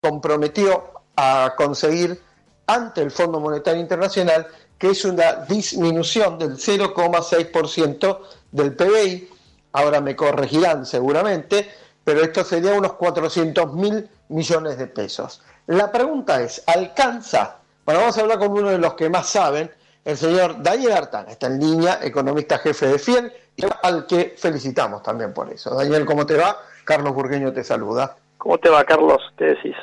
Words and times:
Comprometió 0.00 0.92
a 1.16 1.54
conseguir 1.56 2.20
ante 2.66 3.02
el 3.02 3.10
Fondo 3.10 3.40
Monetario 3.40 3.80
Internacional 3.80 4.46
que 4.78 4.90
es 4.90 5.04
una 5.04 5.44
disminución 5.46 6.38
del 6.38 6.56
0,6% 6.56 8.18
del 8.50 8.74
PBI. 8.74 9.28
Ahora 9.72 10.00
me 10.00 10.16
corregirán 10.16 10.86
seguramente, 10.86 11.70
pero 12.02 12.22
esto 12.22 12.42
sería 12.44 12.72
unos 12.72 12.94
400 12.94 13.74
mil 13.74 14.08
millones 14.30 14.78
de 14.78 14.86
pesos. 14.86 15.42
La 15.66 15.92
pregunta 15.92 16.40
es, 16.40 16.62
¿alcanza? 16.66 17.58
Bueno, 17.84 18.00
vamos 18.00 18.16
a 18.16 18.22
hablar 18.22 18.38
con 18.38 18.52
uno 18.52 18.70
de 18.70 18.78
los 18.78 18.94
que 18.94 19.10
más 19.10 19.28
saben, 19.28 19.70
el 20.02 20.16
señor 20.16 20.62
Daniel 20.62 20.92
Artán, 20.92 21.28
está 21.28 21.48
en 21.48 21.60
línea, 21.60 21.98
economista 22.02 22.56
jefe 22.56 22.86
de 22.86 22.98
FIEL, 22.98 23.32
y 23.56 23.64
al 23.82 24.06
que 24.06 24.34
felicitamos 24.38 25.02
también 25.02 25.34
por 25.34 25.52
eso. 25.52 25.74
Daniel, 25.74 26.06
¿cómo 26.06 26.24
te 26.24 26.36
va? 26.36 26.56
Carlos 26.84 27.12
Burgueño 27.12 27.52
te 27.52 27.62
saluda. 27.62 28.16
¿Cómo 28.40 28.56
te 28.56 28.70
va, 28.70 28.82
Carlos? 28.84 29.20
¿Qué 29.36 29.44
decís? 29.44 29.76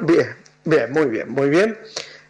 Bien, 0.00 0.34
bien, 0.64 0.90
muy 0.92 1.04
bien, 1.06 1.30
muy 1.30 1.50
bien. 1.50 1.78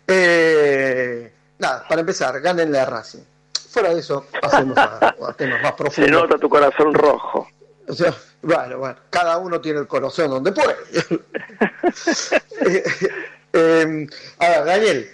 Eh, 0.08 1.32
nada, 1.56 1.86
para 1.88 2.00
empezar, 2.00 2.40
gánenle 2.40 2.80
a 2.80 2.84
Racing. 2.84 3.22
Fuera 3.70 3.94
de 3.94 4.00
eso, 4.00 4.26
pasemos 4.42 4.76
a, 4.76 5.14
temas 5.38 5.62
más 5.62 5.72
profundos. 5.74 6.10
Se 6.10 6.10
nota 6.10 6.36
tu 6.36 6.48
corazón 6.48 6.92
rojo. 6.92 7.46
O 7.86 7.92
sea, 7.92 8.12
bueno, 8.42 8.78
bueno, 8.78 8.96
cada 9.08 9.38
uno 9.38 9.60
tiene 9.60 9.78
el 9.78 9.86
corazón 9.86 10.30
donde 10.30 10.50
puede. 10.50 10.74
eh, 12.66 12.84
eh, 13.52 14.06
a 14.40 14.48
ver, 14.48 14.64
Daniel, 14.64 15.08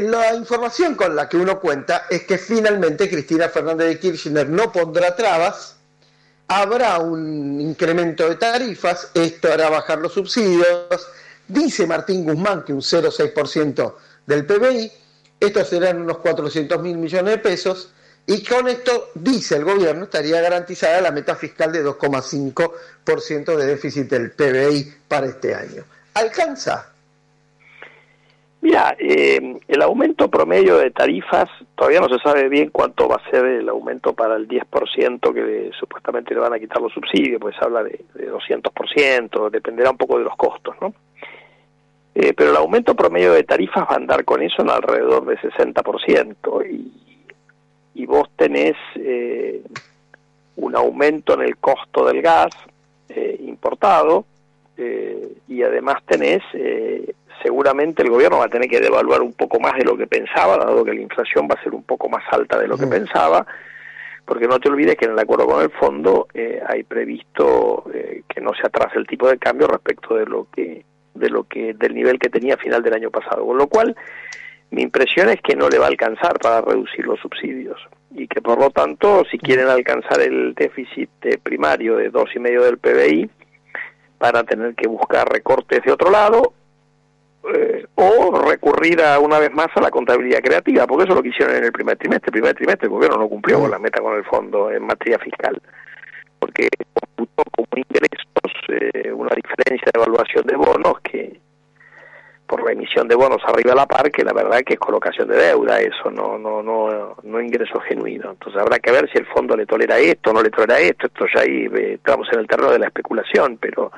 la 0.00 0.34
información 0.34 0.96
con 0.96 1.14
la 1.14 1.28
que 1.28 1.36
uno 1.36 1.60
cuenta 1.60 2.06
es 2.10 2.24
que 2.24 2.38
finalmente 2.38 3.08
Cristina 3.08 3.48
Fernández 3.48 3.86
de 3.86 4.00
Kirchner 4.00 4.48
no 4.48 4.72
pondrá 4.72 5.14
trabas 5.14 5.76
habrá 6.50 6.98
un 6.98 7.60
incremento 7.60 8.28
de 8.28 8.34
tarifas, 8.34 9.12
esto 9.14 9.52
hará 9.52 9.70
bajar 9.70 9.98
los 9.98 10.12
subsidios, 10.12 11.06
dice 11.46 11.86
Martín 11.86 12.24
Guzmán 12.24 12.64
que 12.64 12.72
un 12.72 12.80
0,6% 12.80 13.94
del 14.26 14.44
PBI, 14.44 14.90
estos 15.38 15.68
serán 15.68 16.02
unos 16.02 16.18
400 16.18 16.82
mil 16.82 16.98
millones 16.98 17.34
de 17.34 17.38
pesos, 17.38 17.92
y 18.26 18.42
con 18.42 18.66
esto, 18.66 19.10
dice 19.14 19.56
el 19.56 19.64
gobierno, 19.64 20.04
estaría 20.04 20.40
garantizada 20.40 21.00
la 21.00 21.12
meta 21.12 21.36
fiscal 21.36 21.70
de 21.70 21.84
2,5% 21.84 23.56
de 23.56 23.66
déficit 23.66 24.10
del 24.10 24.32
PBI 24.32 24.92
para 25.06 25.28
este 25.28 25.54
año. 25.54 25.84
¿Alcanza? 26.14 26.90
Mira, 28.62 28.94
eh, 28.98 29.58
el 29.68 29.82
aumento 29.82 30.28
promedio 30.28 30.76
de 30.76 30.90
tarifas, 30.90 31.48
todavía 31.74 32.00
no 32.00 32.08
se 32.08 32.22
sabe 32.22 32.48
bien 32.48 32.68
cuánto 32.70 33.08
va 33.08 33.16
a 33.16 33.30
ser 33.30 33.46
el 33.46 33.68
aumento 33.68 34.12
para 34.12 34.36
el 34.36 34.46
10% 34.46 35.32
que 35.32 35.70
supuestamente 35.78 36.34
le 36.34 36.40
van 36.40 36.52
a 36.52 36.58
quitar 36.58 36.82
los 36.82 36.92
subsidios, 36.92 37.40
pues 37.40 37.56
se 37.56 37.64
habla 37.64 37.82
de, 37.82 38.04
de 38.14 38.30
200%, 38.30 39.50
dependerá 39.50 39.90
un 39.90 39.96
poco 39.96 40.18
de 40.18 40.24
los 40.24 40.36
costos, 40.36 40.76
¿no? 40.80 40.92
Eh, 42.14 42.34
pero 42.34 42.50
el 42.50 42.56
aumento 42.56 42.94
promedio 42.94 43.32
de 43.32 43.44
tarifas 43.44 43.84
va 43.84 43.94
a 43.94 43.96
andar 43.96 44.24
con 44.24 44.42
eso 44.42 44.60
en 44.60 44.70
alrededor 44.70 45.24
de 45.24 45.38
60% 45.38 46.70
y, 46.70 46.92
y 47.94 48.06
vos 48.06 48.28
tenés 48.36 48.76
eh, 48.96 49.62
un 50.56 50.76
aumento 50.76 51.34
en 51.34 51.42
el 51.42 51.56
costo 51.56 52.04
del 52.06 52.20
gas 52.20 52.50
eh, 53.08 53.36
importado 53.40 54.24
eh, 54.76 55.36
y 55.48 55.62
además 55.62 56.02
tenés 56.06 56.42
seguramente 57.42 58.02
el 58.02 58.10
gobierno 58.10 58.38
va 58.38 58.46
a 58.46 58.48
tener 58.48 58.68
que 58.68 58.80
devaluar 58.80 59.22
un 59.22 59.32
poco 59.32 59.60
más 59.60 59.74
de 59.74 59.84
lo 59.84 59.96
que 59.96 60.06
pensaba, 60.06 60.56
dado 60.56 60.84
que 60.84 60.94
la 60.94 61.00
inflación 61.00 61.48
va 61.50 61.58
a 61.58 61.62
ser 61.62 61.74
un 61.74 61.82
poco 61.82 62.08
más 62.08 62.24
alta 62.30 62.58
de 62.58 62.68
lo 62.68 62.76
que 62.76 62.86
pensaba, 62.86 63.46
porque 64.24 64.46
no 64.46 64.58
te 64.60 64.68
olvides 64.68 64.96
que 64.96 65.06
en 65.06 65.12
el 65.12 65.18
acuerdo 65.18 65.46
con 65.46 65.62
el 65.62 65.70
fondo 65.70 66.28
eh, 66.34 66.62
hay 66.66 66.82
previsto 66.84 67.84
eh, 67.92 68.22
que 68.28 68.40
no 68.40 68.52
se 68.54 68.66
atrase 68.66 68.98
el 68.98 69.06
tipo 69.06 69.28
de 69.28 69.38
cambio 69.38 69.66
respecto 69.66 70.14
de 70.14 70.26
lo 70.26 70.46
que 70.52 70.84
de 71.14 71.28
lo 71.28 71.44
que 71.44 71.74
del 71.74 71.94
nivel 71.94 72.18
que 72.18 72.30
tenía 72.30 72.54
a 72.54 72.58
final 72.58 72.82
del 72.82 72.94
año 72.94 73.10
pasado, 73.10 73.44
con 73.44 73.58
lo 73.58 73.66
cual 73.66 73.96
mi 74.70 74.82
impresión 74.82 75.28
es 75.28 75.40
que 75.42 75.56
no 75.56 75.68
le 75.68 75.78
va 75.78 75.86
a 75.86 75.88
alcanzar 75.88 76.38
para 76.38 76.60
reducir 76.60 77.04
los 77.04 77.18
subsidios 77.20 77.80
y 78.14 78.28
que 78.28 78.40
por 78.40 78.58
lo 78.58 78.70
tanto 78.70 79.24
si 79.30 79.38
quieren 79.38 79.68
alcanzar 79.68 80.20
el 80.20 80.54
déficit 80.54 81.10
primario 81.42 81.96
de 81.96 82.10
dos 82.10 82.30
y 82.34 82.38
medio 82.38 82.62
del 82.62 82.78
PBI 82.78 83.28
van 84.18 84.36
a 84.36 84.44
tener 84.44 84.74
que 84.74 84.88
buscar 84.88 85.28
recortes 85.28 85.82
de 85.82 85.92
otro 85.92 86.10
lado 86.10 86.54
eh, 87.54 87.86
o 87.94 88.38
recurrir 88.46 89.00
a 89.02 89.18
una 89.18 89.38
vez 89.38 89.52
más 89.52 89.68
a 89.74 89.80
la 89.80 89.90
contabilidad 89.90 90.40
creativa, 90.40 90.86
porque 90.86 91.04
eso 91.04 91.12
es 91.12 91.16
lo 91.16 91.22
que 91.22 91.30
hicieron 91.30 91.56
en 91.56 91.64
el 91.64 91.72
primer 91.72 91.96
trimestre. 91.96 92.28
El 92.28 92.32
primer 92.32 92.54
trimestre 92.54 92.86
el 92.86 92.92
gobierno 92.92 93.18
no 93.18 93.28
cumplió 93.28 93.60
con 93.60 93.70
la 93.70 93.78
meta 93.78 94.00
con 94.00 94.14
el 94.16 94.24
fondo 94.24 94.70
en 94.70 94.84
materia 94.84 95.18
fiscal, 95.18 95.60
porque 96.38 96.68
computó 96.92 97.42
como 97.56 97.68
ingresos 97.76 98.52
eh, 98.68 99.12
una 99.12 99.34
diferencia 99.34 99.90
de 99.92 100.00
evaluación 100.00 100.46
de 100.46 100.56
bonos 100.56 101.00
que 101.00 101.40
por 102.46 102.64
la 102.64 102.72
emisión 102.72 103.06
de 103.06 103.14
bonos 103.14 103.40
arriba 103.46 103.72
a 103.72 103.76
la 103.76 103.86
par, 103.86 104.10
que 104.10 104.24
la 104.24 104.32
verdad 104.32 104.62
que 104.66 104.74
es 104.74 104.80
colocación 104.80 105.28
de 105.28 105.36
deuda, 105.36 105.80
eso 105.80 106.10
no 106.10 106.36
no 106.36 106.62
no 106.62 107.16
no 107.22 107.40
ingreso 107.40 107.78
genuino. 107.80 108.32
Entonces 108.32 108.60
habrá 108.60 108.80
que 108.80 108.90
ver 108.90 109.08
si 109.10 109.18
el 109.18 109.26
fondo 109.26 109.56
le 109.56 109.66
tolera 109.66 109.98
esto, 109.98 110.32
no 110.32 110.42
le 110.42 110.50
tolera 110.50 110.80
esto, 110.80 111.06
esto 111.06 111.26
ya 111.32 111.42
ahí 111.42 111.68
eh, 111.72 111.94
estamos 111.94 112.28
en 112.32 112.40
el 112.40 112.48
terreno 112.48 112.72
de 112.72 112.80
la 112.80 112.86
especulación, 112.86 113.56
pero 113.56 113.92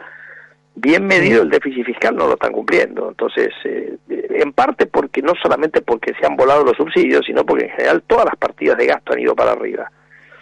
bien 0.75 1.07
medido 1.07 1.43
el 1.43 1.51
déficit 1.51 1.85
fiscal 1.85 2.17
no 2.17 2.27
lo 2.27 2.35
están 2.35 2.53
cumpliendo. 2.53 3.09
Entonces, 3.09 3.51
eh, 3.65 3.97
en 4.09 4.53
parte 4.53 4.87
porque 4.87 5.23
no 5.23 5.35
solamente 5.41 5.83
porque 5.83 6.15
se 6.19 6.27
han 6.27 6.37
volado 6.37 6.65
los 6.65 6.77
subsidios, 6.77 7.25
sino 7.27 7.45
porque 7.45 7.65
en 7.65 7.71
general 7.71 8.03
todas 8.07 8.27
las 8.27 8.37
partidas 8.37 8.79
de 8.79 8.87
gasto 8.87 9.13
han 9.13 9.21
ido 9.21 9.35
para 9.35 9.53
arriba. 9.53 9.91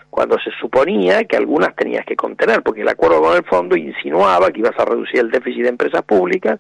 Cuando 0.09 0.39
se 0.39 0.51
suponía 0.61 1.25
que 1.25 1.37
algunas 1.37 1.75
tenías 1.77 2.05
que 2.05 2.17
contener, 2.17 2.63
porque 2.63 2.81
el 2.81 2.89
acuerdo 2.89 3.23
con 3.23 3.37
el 3.37 3.45
fondo 3.45 3.77
insinuaba 3.77 4.51
que 4.51 4.61
ibas 4.61 4.79
a 4.79 4.85
reducir 4.85 5.21
el 5.21 5.31
déficit 5.31 5.63
de 5.63 5.69
empresas 5.69 6.03
públicas 6.03 6.59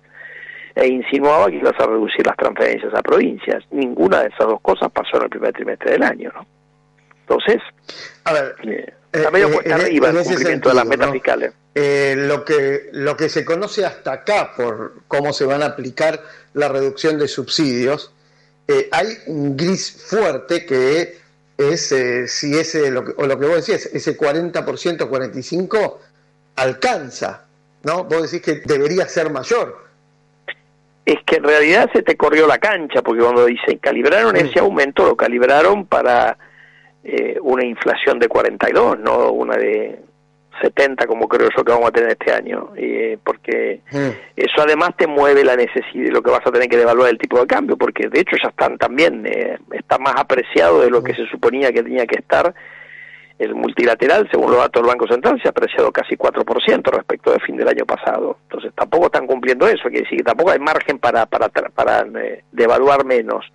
e 0.74 0.86
insinuaba 0.86 1.48
que 1.48 1.56
ibas 1.56 1.78
a 1.80 1.86
reducir 1.86 2.24
las 2.24 2.36
transferencias 2.36 2.94
a 2.94 3.02
provincias. 3.02 3.64
Ninguna 3.72 4.20
de 4.22 4.28
esas 4.28 4.46
dos 4.46 4.60
cosas 4.60 4.90
pasó 4.92 5.16
en 5.16 5.24
el 5.24 5.30
primer 5.30 5.52
trimestre 5.52 5.92
del 5.92 6.02
año, 6.02 6.30
¿no? 6.34 6.46
Entonces, 7.22 7.62
a 8.24 8.32
ver, 8.32 8.54
eh, 8.64 8.92
está 9.12 9.30
medio 9.30 9.52
cuesta 9.52 9.74
arriba 9.74 10.08
el 10.08 10.16
cumplimiento 10.16 10.48
sentido, 10.48 10.70
de 10.70 10.74
las 10.76 10.86
metas 10.86 11.06
¿no? 11.08 11.12
fiscales. 11.12 11.52
Eh, 11.74 12.14
lo 12.16 12.44
que 12.44 12.90
lo 12.92 13.16
que 13.16 13.28
se 13.28 13.44
conoce 13.44 13.84
hasta 13.84 14.12
acá 14.12 14.52
por 14.56 14.94
cómo 15.06 15.32
se 15.32 15.44
van 15.44 15.62
a 15.62 15.66
aplicar 15.66 16.20
la 16.54 16.68
reducción 16.68 17.18
de 17.18 17.28
subsidios, 17.28 18.12
eh, 18.66 18.88
hay 18.90 19.18
un 19.26 19.56
gris 19.56 19.90
fuerte 19.90 20.66
que 20.66 21.18
es 21.56 21.92
eh, 21.92 22.26
si 22.26 22.58
ese 22.58 22.90
lo 22.90 23.04
que, 23.04 23.12
o 23.16 23.26
lo 23.26 23.38
que 23.38 23.46
vos 23.46 23.56
decías, 23.56 23.86
ese 23.92 24.16
40%, 24.16 25.08
45 25.08 26.00
alcanza, 26.56 27.46
¿no? 27.84 28.04
Vos 28.04 28.30
decís 28.30 28.42
que 28.42 28.62
debería 28.64 29.06
ser 29.06 29.30
mayor. 29.30 29.88
Es 31.04 31.18
que 31.26 31.36
en 31.36 31.44
realidad 31.44 31.90
se 31.92 32.02
te 32.02 32.16
corrió 32.16 32.46
la 32.46 32.58
cancha, 32.58 33.02
porque 33.02 33.22
cuando 33.22 33.46
dicen 33.46 33.78
calibraron 33.78 34.36
ese 34.36 34.58
aumento, 34.58 35.04
lo 35.04 35.16
calibraron 35.16 35.86
para 35.86 36.36
eh, 37.04 37.38
una 37.42 37.64
inflación 37.64 38.18
de 38.18 38.28
42, 38.28 38.98
no 38.98 39.30
una 39.30 39.56
de 39.56 40.00
70 40.60 41.06
como 41.06 41.28
creo 41.28 41.48
yo 41.56 41.64
que 41.64 41.72
vamos 41.72 41.88
a 41.88 41.92
tener 41.92 42.10
este 42.10 42.32
año, 42.32 42.70
eh, 42.76 43.18
porque 43.24 43.80
eso 44.36 44.62
además 44.62 44.90
te 44.96 45.06
mueve 45.06 45.44
la 45.44 45.56
necesidad, 45.56 46.10
lo 46.10 46.22
que 46.22 46.30
vas 46.30 46.46
a 46.46 46.52
tener 46.52 46.68
que 46.68 46.76
devaluar 46.76 47.10
el 47.10 47.18
tipo 47.18 47.40
de 47.40 47.46
cambio, 47.46 47.76
porque 47.76 48.08
de 48.08 48.20
hecho 48.20 48.36
ya 48.42 48.50
están 48.50 48.76
también, 48.78 49.26
eh, 49.26 49.58
está 49.72 49.98
más 49.98 50.14
apreciado 50.16 50.80
de 50.82 50.90
lo 50.90 51.02
que 51.02 51.14
se 51.14 51.26
suponía 51.26 51.72
que 51.72 51.82
tenía 51.82 52.06
que 52.06 52.18
estar. 52.18 52.54
El 53.38 53.54
multilateral, 53.54 54.28
según 54.30 54.50
los 54.50 54.60
datos 54.60 54.82
del 54.82 54.90
Banco 54.90 55.06
Central, 55.06 55.40
se 55.40 55.48
ha 55.48 55.50
apreciado 55.50 55.90
casi 55.90 56.14
4% 56.14 56.90
respecto 56.90 57.30
del 57.30 57.40
fin 57.40 57.56
del 57.56 57.68
año 57.68 57.86
pasado. 57.86 58.36
Entonces 58.42 58.70
tampoco 58.74 59.06
están 59.06 59.26
cumpliendo 59.26 59.66
eso, 59.66 59.84
quiere 59.84 60.02
decir 60.02 60.18
que 60.18 60.24
tampoco 60.24 60.50
hay 60.50 60.58
margen 60.58 60.98
para, 60.98 61.24
para, 61.24 61.48
para 61.48 62.00
eh, 62.22 62.44
devaluar 62.52 63.06
menos. 63.06 63.50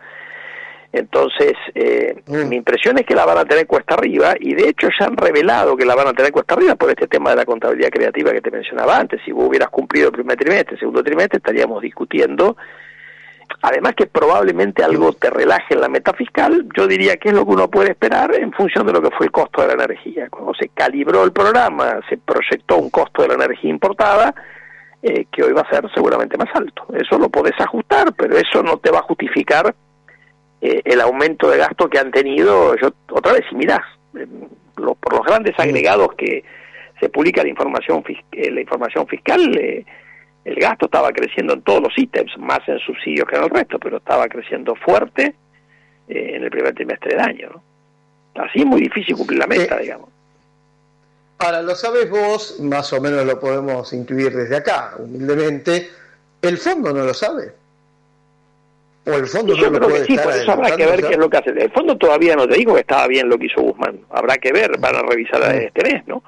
Entonces, 0.96 1.56
eh, 1.74 2.24
mm. 2.26 2.48
mi 2.48 2.56
impresión 2.56 2.98
es 2.98 3.06
que 3.06 3.16
la 3.16 3.26
van 3.26 3.38
a 3.38 3.44
tener 3.44 3.68
cuesta 3.68 3.96
arriba 3.96 4.34
y 4.40 4.56
de 4.56 4.70
hecho 4.70 4.88
ya 4.98 5.08
han 5.08 5.18
revelado 5.18 5.76
que 5.76 5.86
la 5.86 5.94
van 5.94 6.08
a 6.08 6.14
tener 6.14 6.32
cuesta 6.32 6.54
arriba 6.54 6.76
por 6.76 6.90
este 6.90 7.06
tema 7.08 7.32
de 7.32 7.36
la 7.36 7.46
contabilidad 7.46 7.90
creativa 7.90 8.32
que 8.32 8.40
te 8.40 8.50
mencionaba 8.50 8.98
antes. 8.98 9.20
Si 9.26 9.34
vos 9.34 9.50
hubieras 9.50 9.68
cumplido 9.70 10.08
el 10.08 10.14
primer 10.14 10.38
trimestre, 10.38 10.76
el 10.76 10.80
segundo 10.80 11.04
trimestre, 11.04 11.40
estaríamos 11.40 11.82
discutiendo. 11.82 12.56
Además 13.62 13.94
que 13.96 14.08
probablemente 14.08 14.86
algo 14.86 15.12
te 15.12 15.30
relaje 15.30 15.74
en 15.74 15.82
la 15.82 15.90
meta 15.90 16.14
fiscal, 16.14 16.66
yo 16.78 16.88
diría 16.88 17.18
que 17.18 17.28
es 17.28 17.36
lo 17.36 17.46
que 17.46 17.52
uno 17.52 17.70
puede 17.70 17.90
esperar 17.90 18.34
en 18.34 18.54
función 18.54 18.88
de 18.88 18.94
lo 18.94 19.02
que 19.02 19.12
fue 19.12 19.26
el 19.26 19.34
costo 19.34 19.64
de 19.64 19.68
la 19.68 19.74
energía. 19.74 20.30
Cuando 20.30 20.54
se 20.54 20.70
calibró 20.70 21.26
el 21.26 21.34
programa, 21.34 22.00
se 22.08 22.18
proyectó 22.18 22.78
un 22.78 22.90
costo 22.90 23.22
de 23.22 23.28
la 23.28 23.34
energía 23.34 23.70
importada, 23.70 24.34
eh, 25.04 25.26
que 25.30 25.44
hoy 25.44 25.52
va 25.52 25.62
a 25.62 25.70
ser 25.70 25.92
seguramente 25.94 26.38
más 26.38 26.50
alto. 26.56 26.86
Eso 26.94 27.20
lo 27.20 27.28
podés 27.28 27.60
ajustar, 27.60 28.14
pero 28.14 28.38
eso 28.38 28.64
no 28.64 28.78
te 28.78 28.92
va 28.92 29.00
a 29.00 29.04
justificar 29.04 29.76
eh, 30.66 30.82
el 30.84 31.00
aumento 31.00 31.50
de 31.50 31.60
gasto 31.60 31.88
que 31.88 32.00
han 32.00 32.12
tenido. 32.12 32.76
Yo 32.78 32.90
otra 33.12 33.34
vez, 33.34 33.44
si 33.48 33.56
mirás, 33.56 33.84
por 34.74 35.14
los 35.14 35.26
grandes 35.26 35.54
agregados 35.60 36.16
que 36.16 36.44
se 37.00 37.10
publica 37.10 37.44
la 37.44 37.50
información, 37.50 38.04
la 38.32 38.62
información 38.62 39.06
fiscal, 39.06 39.56
el 39.58 40.56
gasto 40.56 40.86
estaba 40.86 41.12
creciendo 41.12 41.54
en 41.54 41.62
todos 41.62 41.84
los 41.84 41.98
ítems, 41.98 42.36
más 42.40 42.60
en 42.68 42.80
subsidios 42.80 43.28
que 43.28 43.36
en 43.36 43.44
el 43.44 43.50
resto, 43.52 43.78
pero 43.78 43.98
estaba 43.98 44.28
creciendo 44.28 44.74
fuerte 44.76 45.36
en 46.08 46.44
el 46.44 46.50
primer 46.50 46.74
trimestre 46.74 47.12
del 47.12 47.20
año. 47.20 47.50
¿no? 47.54 48.44
Así 48.44 48.60
es 48.60 48.66
muy 48.66 48.82
difícil 48.82 49.16
cumplir 49.16 49.40
la 49.40 49.48
meta, 49.48 49.78
digamos. 49.78 50.10
Ahora, 51.38 51.62
lo 51.62 51.76
sabes 51.76 52.10
vos, 52.10 52.60
más 52.62 52.92
o 52.94 53.02
menos 53.02 53.24
lo 53.24 53.40
podemos 53.40 53.94
intuir 53.94 54.34
desde 54.34 54.56
acá, 54.56 54.94
humildemente. 54.98 55.90
¿El 56.42 56.58
fondo 56.58 56.92
no 56.92 57.04
lo 57.04 57.14
sabe? 57.14 57.54
¿O 59.06 59.14
el 59.14 59.28
fondo 59.28 59.56
no 59.56 59.70
lo 59.70 59.88
puede 59.88 60.06
sí, 60.06 60.18
por 60.18 60.34
eso 60.34 60.52
habrá 60.52 60.76
que 60.76 60.86
ver 60.86 61.02
qué 61.02 61.14
es 61.14 61.18
lo 61.18 61.30
que 61.30 61.38
hace. 61.38 61.52
El 61.52 61.72
fondo 61.72 61.96
todavía 61.96 62.36
no 62.36 62.48
te 62.48 62.58
digo 62.58 62.74
que 62.74 62.80
estaba 62.82 63.08
bien 63.08 63.30
lo 63.30 63.38
que 63.38 63.46
hizo 63.46 63.62
Guzmán. 63.62 64.00
Habrá 64.10 64.38
que 64.38 64.52
ver, 64.52 64.80
van 64.80 64.96
a 64.96 65.04
revisar 65.04 65.42
mm. 65.42 65.58
este 65.62 65.84
mes, 65.84 66.08
¿no? 66.08 66.24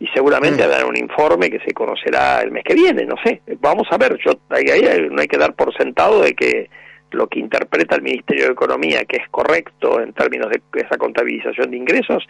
Y 0.00 0.08
seguramente 0.08 0.66
mm. 0.66 0.88
un 0.88 0.96
informe 0.96 1.48
que 1.48 1.60
se 1.60 1.72
conocerá 1.72 2.42
el 2.42 2.50
mes 2.50 2.64
que 2.64 2.74
viene, 2.74 3.04
no 3.06 3.14
sé. 3.24 3.40
Vamos 3.60 3.86
a 3.90 3.98
ver, 3.98 4.18
yo 4.24 4.32
ahí, 4.50 5.08
no 5.10 5.20
hay 5.20 5.28
que 5.28 5.38
dar 5.38 5.54
por 5.54 5.72
sentado 5.76 6.22
de 6.22 6.34
que 6.34 6.68
lo 7.12 7.28
que 7.28 7.38
interpreta 7.38 7.94
el 7.94 8.02
Ministerio 8.02 8.46
de 8.46 8.52
Economía, 8.52 9.04
que 9.04 9.18
es 9.18 9.28
correcto 9.30 10.00
en 10.00 10.12
términos 10.12 10.50
de 10.50 10.60
esa 10.80 10.98
contabilización 10.98 11.70
de 11.70 11.76
ingresos, 11.76 12.26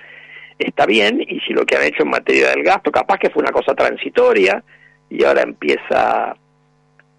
está 0.59 0.85
bien, 0.85 1.21
y 1.21 1.41
si 1.41 1.55
lo 1.55 1.65
que 1.65 1.77
han 1.77 1.85
hecho 1.85 2.03
en 2.03 2.11
materia 2.11 2.51
del 2.51 2.63
gasto, 2.63 2.93
capaz 2.93 3.19
que 3.19 3.31
fue 3.31 3.43
una 3.43 3.53
cosa 3.53 3.75
transitoria, 3.75 4.63
y 5.09 5.25
ahora 5.25 5.43
empieza 5.43 6.37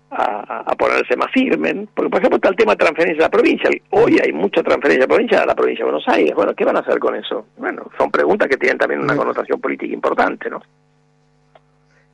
a, 0.10 0.76
ponerse 0.78 1.16
más 1.16 1.32
firme, 1.32 1.88
porque 1.94 2.10
por 2.10 2.20
ejemplo 2.20 2.38
está 2.38 2.50
el 2.50 2.56
tema 2.56 2.74
de 2.74 2.78
transferencia 2.78 3.26
a 3.26 3.28
la 3.28 3.32
provincia, 3.32 3.70
hoy 3.90 4.20
hay 4.24 4.32
mucha 4.32 4.64
transferencia 4.64 5.04
a 5.04 5.08
la 5.08 5.14
provincia 5.14 5.42
a 5.42 5.46
la 5.46 5.56
provincia 5.56 5.86
de 5.86 5.92
Buenos 5.92 6.08
Aires, 6.08 6.36
bueno, 6.36 6.54
¿qué 6.56 6.66
van 6.66 6.78
a 6.78 6.80
hacer 6.80 7.00
con 7.00 7.16
eso? 7.16 7.48
Bueno, 7.58 7.90
son 7.98 8.12
preguntas 8.12 8.48
que 8.48 8.58
tienen 8.58 8.78
también 8.78 9.02
una 9.02 9.16
connotación 9.16 9.60
política 9.60 9.94
importante, 9.94 10.50
¿no? 10.50 10.62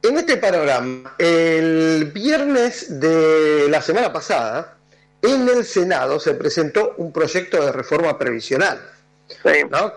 En 0.02 0.18
este 0.18 0.38
panorama, 0.38 1.14
el 1.18 2.12
viernes 2.14 3.00
de 3.00 3.68
la 3.70 3.82
semana 3.82 4.12
pasada, 4.12 4.76
en 5.22 5.48
el 5.48 5.64
Senado 5.64 6.20
se 6.20 6.34
presentó 6.34 6.96
un 6.98 7.14
proyecto 7.14 7.64
de 7.64 7.72
reforma 7.72 8.18
previsional 8.18 8.80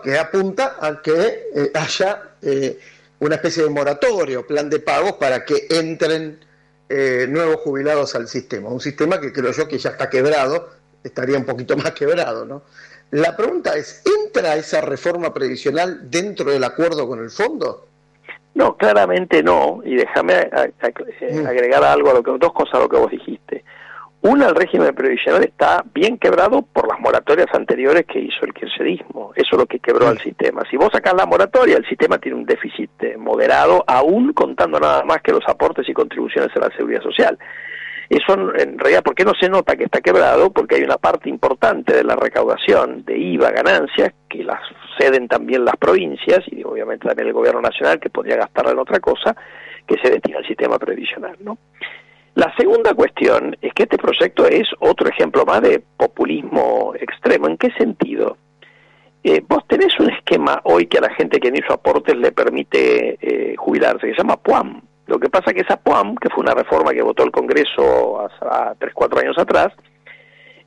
que 0.02 0.18
apunta 0.18 0.76
a 0.80 1.02
que 1.02 1.48
eh, 1.54 1.70
haya 1.74 2.22
eh, 2.42 2.78
una 3.18 3.36
especie 3.36 3.64
de 3.64 3.70
moratorio, 3.70 4.46
plan 4.46 4.70
de 4.70 4.80
pagos 4.80 5.14
para 5.14 5.44
que 5.44 5.66
entren 5.70 6.38
eh, 6.88 7.26
nuevos 7.28 7.56
jubilados 7.56 8.14
al 8.14 8.28
sistema. 8.28 8.68
Un 8.68 8.80
sistema 8.80 9.20
que 9.20 9.32
creo 9.32 9.52
yo 9.52 9.66
que 9.68 9.78
ya 9.78 9.90
está 9.90 10.08
quebrado, 10.08 10.70
estaría 11.02 11.36
un 11.36 11.44
poquito 11.44 11.76
más 11.76 11.92
quebrado. 11.92 12.44
¿no? 12.44 12.62
La 13.10 13.36
pregunta 13.36 13.76
es, 13.76 14.02
¿entra 14.24 14.56
esa 14.56 14.80
reforma 14.80 15.32
previsional 15.32 16.10
dentro 16.10 16.50
del 16.50 16.64
acuerdo 16.64 17.08
con 17.08 17.20
el 17.20 17.30
fondo? 17.30 17.86
No, 18.54 18.76
claramente 18.76 19.42
no. 19.42 19.82
Y 19.84 19.96
déjame 19.96 20.48
mm. 20.48 21.46
agregar 21.46 21.84
algo 21.84 22.10
a 22.10 22.14
lo 22.14 22.22
que 22.22 22.32
dos 22.38 22.52
cosas 22.52 22.74
a 22.74 22.78
lo 22.78 22.88
que 22.88 22.96
vos 22.96 23.10
dijiste. 23.10 23.64
Una, 24.22 24.48
el 24.48 24.56
régimen 24.56 24.94
previsional 24.94 25.44
está 25.44 25.84
bien 25.94 26.18
quebrado 26.18 26.62
por 26.62 26.88
las 26.88 26.98
moratorias 26.98 27.46
anteriores 27.52 28.06
que 28.06 28.18
hizo 28.18 28.44
el 28.44 28.52
kirchnerismo. 28.52 29.32
Eso 29.36 29.50
es 29.52 29.58
lo 29.58 29.66
que 29.66 29.78
quebró 29.78 30.08
al 30.08 30.18
sistema. 30.18 30.62
Si 30.68 30.76
vos 30.76 30.90
sacás 30.92 31.14
la 31.14 31.26
moratoria, 31.26 31.76
el 31.76 31.86
sistema 31.86 32.18
tiene 32.18 32.38
un 32.38 32.44
déficit 32.44 32.90
eh, 33.00 33.16
moderado, 33.16 33.84
aún 33.86 34.32
contando 34.32 34.80
nada 34.80 35.04
más 35.04 35.22
que 35.22 35.32
los 35.32 35.46
aportes 35.46 35.88
y 35.88 35.92
contribuciones 35.92 36.50
a 36.56 36.60
la 36.60 36.70
seguridad 36.76 37.02
social. 37.02 37.38
Eso, 38.08 38.34
en 38.54 38.78
realidad, 38.78 39.02
¿por 39.02 39.14
qué 39.14 39.24
no 39.24 39.32
se 39.38 39.48
nota 39.48 39.76
que 39.76 39.84
está 39.84 40.00
quebrado? 40.00 40.50
Porque 40.50 40.76
hay 40.76 40.82
una 40.82 40.96
parte 40.96 41.28
importante 41.28 41.92
de 41.92 42.04
la 42.04 42.14
recaudación 42.14 43.04
de 43.04 43.18
IVA, 43.18 43.50
ganancias, 43.50 44.12
que 44.28 44.44
las 44.44 44.60
ceden 44.98 45.26
también 45.26 45.64
las 45.64 45.76
provincias 45.76 46.40
y 46.46 46.62
obviamente 46.62 47.06
también 47.06 47.28
el 47.28 47.34
gobierno 47.34 47.60
nacional, 47.60 47.98
que 47.98 48.10
podría 48.10 48.36
gastarla 48.36 48.72
en 48.72 48.78
otra 48.78 49.00
cosa, 49.00 49.36
que 49.86 49.96
se 50.02 50.10
destina 50.10 50.38
al 50.38 50.46
sistema 50.46 50.78
previsional, 50.78 51.36
¿no? 51.40 51.58
La 52.36 52.54
segunda 52.54 52.92
cuestión 52.92 53.56
es 53.62 53.72
que 53.72 53.84
este 53.84 53.96
proyecto 53.96 54.46
es 54.46 54.68
otro 54.80 55.08
ejemplo 55.08 55.46
más 55.46 55.62
de 55.62 55.82
populismo 55.96 56.92
extremo. 57.00 57.48
¿En 57.48 57.56
qué 57.56 57.70
sentido? 57.78 58.36
Eh, 59.24 59.42
vos 59.48 59.66
tenés 59.66 59.98
un 59.98 60.10
esquema 60.10 60.60
hoy 60.64 60.86
que 60.86 60.98
a 60.98 61.00
la 61.00 61.14
gente 61.14 61.40
que 61.40 61.50
no 61.50 61.56
hizo 61.56 61.72
aportes 61.72 62.14
le 62.14 62.32
permite 62.32 63.16
eh, 63.22 63.56
jubilarse, 63.56 64.06
que 64.06 64.12
se 64.12 64.18
llama 64.18 64.36
PUAM. 64.36 64.82
Lo 65.06 65.18
que 65.18 65.30
pasa 65.30 65.46
es 65.46 65.54
que 65.54 65.62
esa 65.62 65.78
PUAM, 65.78 66.16
que 66.16 66.28
fue 66.28 66.44
una 66.44 66.52
reforma 66.52 66.92
que 66.92 67.00
votó 67.00 67.24
el 67.24 67.30
Congreso 67.30 68.20
hace 68.20 68.76
3, 68.80 68.92
4 68.92 69.20
años 69.20 69.38
atrás, 69.38 69.68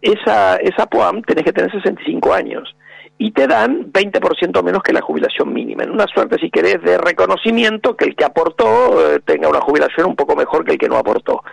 esa, 0.02 0.56
esa 0.56 0.88
PUAM 0.88 1.22
tenés 1.22 1.44
que 1.44 1.54
tener 1.54 1.72
65 1.72 2.34
años 2.34 2.76
y 3.22 3.32
te 3.32 3.48
dan 3.48 3.92
20% 3.92 4.64
menos 4.64 4.82
que 4.82 4.94
la 4.94 5.02
jubilación 5.02 5.54
mínima. 5.54 5.84
En 5.84 5.92
una 5.92 6.08
suerte, 6.08 6.38
si 6.40 6.50
querés, 6.50 6.82
de 6.82 6.98
reconocimiento 6.98 7.98
que 7.98 8.06
el 8.06 8.16
que 8.16 8.24
aportó 8.24 9.14
eh, 9.14 9.20
tenga 9.20 9.50
una 9.50 9.60
jubilación 9.60 10.08
un 10.08 10.16
poco 10.16 10.38
mejor 10.38 10.64
que 10.64 10.72
el 10.72 10.78
que 10.78 10.88
no 10.88 10.96
aportó. 10.96 11.44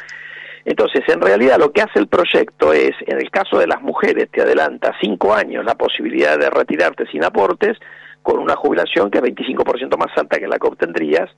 Entonces, 0.64 1.02
en 1.08 1.20
realidad 1.20 1.58
lo 1.58 1.72
que 1.72 1.82
hace 1.82 1.98
el 1.98 2.06
proyecto 2.06 2.72
es, 2.72 2.92
en 3.00 3.18
el 3.18 3.32
caso 3.32 3.58
de 3.58 3.66
las 3.66 3.82
mujeres, 3.82 4.30
te 4.30 4.42
adelanta 4.42 4.94
cinco 5.00 5.34
años 5.34 5.64
la 5.64 5.74
posibilidad 5.74 6.38
de 6.38 6.50
retirarte 6.50 7.04
sin 7.06 7.24
aportes, 7.24 7.76
con 8.22 8.38
una 8.38 8.54
jubilación 8.54 9.10
que 9.10 9.18
es 9.18 9.24
25% 9.24 9.96
más 9.96 10.16
alta 10.16 10.38
que 10.38 10.46
la 10.46 10.58
que 10.58 10.66
obtendrías 10.68 11.30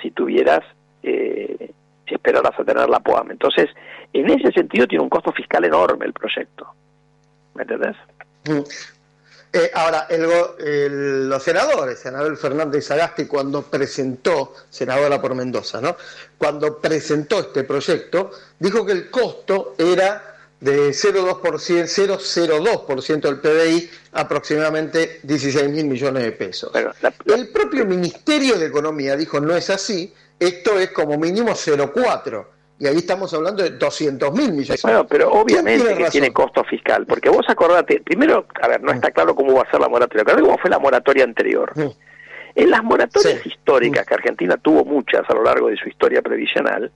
si 0.00 0.12
tuvieras, 0.12 0.60
eh, 1.02 1.72
si 2.06 2.14
esperaras 2.14 2.52
a 2.56 2.64
tener 2.64 2.88
la 2.88 3.00
POAM. 3.00 3.32
Entonces, 3.32 3.68
en 4.12 4.30
ese 4.30 4.52
sentido 4.52 4.86
tiene 4.86 5.02
un 5.02 5.10
costo 5.10 5.32
fiscal 5.32 5.64
enorme 5.64 6.06
el 6.06 6.12
proyecto. 6.12 6.68
¿Me 7.54 7.62
entendés? 7.62 7.96
Eh, 9.56 9.70
ahora, 9.72 10.06
el, 10.10 11.30
los 11.30 11.42
senadores, 11.42 11.98
senador 11.98 12.36
Fernández 12.36 12.84
Sagasti, 12.84 13.24
cuando 13.24 13.62
presentó, 13.62 14.52
senadora 14.68 15.18
por 15.18 15.34
Mendoza, 15.34 15.80
¿no? 15.80 15.96
Cuando 16.36 16.78
presentó 16.78 17.40
este 17.40 17.64
proyecto, 17.64 18.32
dijo 18.58 18.84
que 18.84 18.92
el 18.92 19.10
costo 19.10 19.74
era 19.78 20.36
de 20.60 20.90
0,02% 20.90 23.20
del 23.20 23.40
PBI, 23.40 23.90
aproximadamente 24.12 25.20
16 25.22 25.70
mil 25.70 25.86
millones 25.86 26.24
de 26.24 26.32
pesos. 26.32 26.70
El 27.24 27.48
propio 27.48 27.86
Ministerio 27.86 28.58
de 28.58 28.66
Economía 28.66 29.16
dijo, 29.16 29.40
no 29.40 29.56
es 29.56 29.70
así, 29.70 30.12
esto 30.38 30.78
es 30.78 30.90
como 30.90 31.16
mínimo 31.16 31.52
0,4%. 31.52 32.44
Y 32.78 32.86
ahí 32.86 32.96
estamos 32.96 33.32
hablando 33.32 33.62
de 33.62 33.70
200 33.70 34.32
mil 34.32 34.52
millones. 34.52 34.82
Bueno, 34.82 35.06
pero 35.06 35.32
obviamente 35.32 35.94
que 35.94 36.10
tiene 36.10 36.32
costo 36.32 36.62
fiscal, 36.64 37.06
porque 37.06 37.30
vos 37.30 37.46
acordate, 37.48 38.00
primero, 38.00 38.46
a 38.60 38.68
ver, 38.68 38.82
no 38.82 38.92
está 38.92 39.10
claro 39.10 39.34
cómo 39.34 39.54
va 39.54 39.62
a 39.62 39.70
ser 39.70 39.80
la 39.80 39.88
moratoria, 39.88 40.22
acordate 40.22 40.42
cómo 40.42 40.58
fue 40.58 40.70
la 40.70 40.78
moratoria 40.78 41.24
anterior. 41.24 41.72
En 42.54 42.70
las 42.70 42.84
moratorias 42.84 43.44
históricas, 43.46 44.04
que 44.06 44.14
Argentina 44.14 44.56
tuvo 44.58 44.84
muchas 44.84 45.28
a 45.28 45.34
lo 45.34 45.42
largo 45.42 45.68
de 45.68 45.76
su 45.76 45.88
historia 45.88 46.20
previsional, 46.20 46.90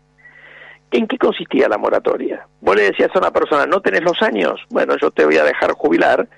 ¿en 0.90 1.06
qué 1.06 1.16
consistía 1.16 1.68
la 1.68 1.78
moratoria? 1.78 2.46
Vos 2.60 2.76
le 2.76 2.82
decías 2.82 3.10
a 3.14 3.18
una 3.18 3.30
persona, 3.30 3.64
no 3.64 3.80
tenés 3.80 4.02
los 4.02 4.20
años, 4.20 4.60
bueno, 4.68 4.96
yo 5.00 5.10
te 5.10 5.24
voy 5.24 5.38
a 5.38 5.44
dejar 5.44 5.72
jubilar 5.72 6.28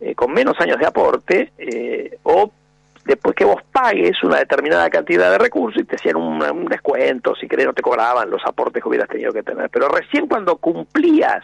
eh, 0.00 0.14
con 0.14 0.32
menos 0.32 0.54
años 0.60 0.78
de 0.78 0.86
aporte, 0.86 1.52
eh, 1.58 2.18
o 2.22 2.52
después 3.08 3.34
que 3.34 3.46
vos 3.46 3.62
pagues 3.72 4.22
una 4.22 4.36
determinada 4.36 4.90
cantidad 4.90 5.30
de 5.30 5.38
recursos 5.38 5.82
y 5.82 5.86
te 5.86 5.96
hacían 5.96 6.16
un, 6.16 6.66
descuento, 6.66 7.34
si 7.34 7.48
querés 7.48 7.66
no 7.66 7.72
te 7.72 7.80
cobraban 7.80 8.30
los 8.30 8.44
aportes 8.44 8.82
que 8.82 8.88
hubieras 8.88 9.08
tenido 9.08 9.32
que 9.32 9.42
tener. 9.42 9.70
Pero 9.70 9.88
recién 9.88 10.26
cuando 10.28 10.58
cumplías 10.58 11.42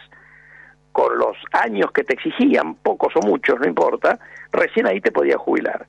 con 0.91 1.17
los 1.17 1.35
años 1.51 1.91
que 1.91 2.03
te 2.03 2.13
exigían, 2.13 2.75
pocos 2.75 3.13
o 3.15 3.25
muchos, 3.25 3.59
no 3.59 3.67
importa, 3.67 4.19
recién 4.51 4.85
ahí 4.85 5.01
te 5.01 5.11
podías 5.11 5.37
jubilar. 5.37 5.87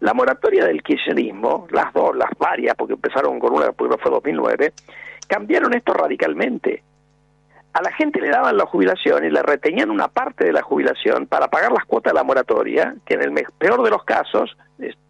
La 0.00 0.14
moratoria 0.14 0.64
del 0.64 0.82
kirchnerismo, 0.82 1.68
las 1.70 1.92
dos, 1.92 2.16
las 2.16 2.30
varias, 2.38 2.74
porque 2.74 2.94
empezaron 2.94 3.38
con 3.38 3.52
una, 3.52 3.72
porque 3.72 3.98
fue 4.02 4.10
2009, 4.10 4.72
cambiaron 5.28 5.74
esto 5.74 5.92
radicalmente 5.92 6.82
a 7.72 7.82
la 7.82 7.92
gente 7.92 8.20
le 8.20 8.30
daban 8.30 8.56
la 8.56 8.66
jubilación 8.66 9.24
y 9.24 9.30
le 9.30 9.42
retenían 9.42 9.90
una 9.90 10.08
parte 10.08 10.44
de 10.44 10.52
la 10.52 10.62
jubilación 10.62 11.26
para 11.26 11.48
pagar 11.48 11.70
las 11.70 11.84
cuotas 11.84 12.12
de 12.12 12.18
la 12.18 12.24
moratoria, 12.24 12.94
que 13.06 13.14
en 13.14 13.22
el 13.22 13.32
peor 13.58 13.82
de 13.82 13.90
los 13.90 14.02
casos, 14.04 14.56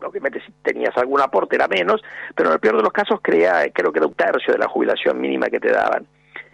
obviamente 0.02 0.42
si 0.44 0.52
tenías 0.62 0.96
algún 0.98 1.20
aporte 1.20 1.56
era 1.56 1.68
menos, 1.68 2.02
pero 2.34 2.50
en 2.50 2.54
el 2.54 2.60
peor 2.60 2.76
de 2.76 2.82
los 2.82 2.92
casos 2.92 3.20
crea, 3.22 3.64
creo 3.72 3.92
que 3.92 3.98
era 3.98 4.06
un 4.06 4.14
tercio 4.14 4.52
de 4.52 4.58
la 4.58 4.68
jubilación 4.68 5.20
mínima 5.20 5.48
que 5.48 5.60
te 5.60 5.70
daban. 5.70 6.06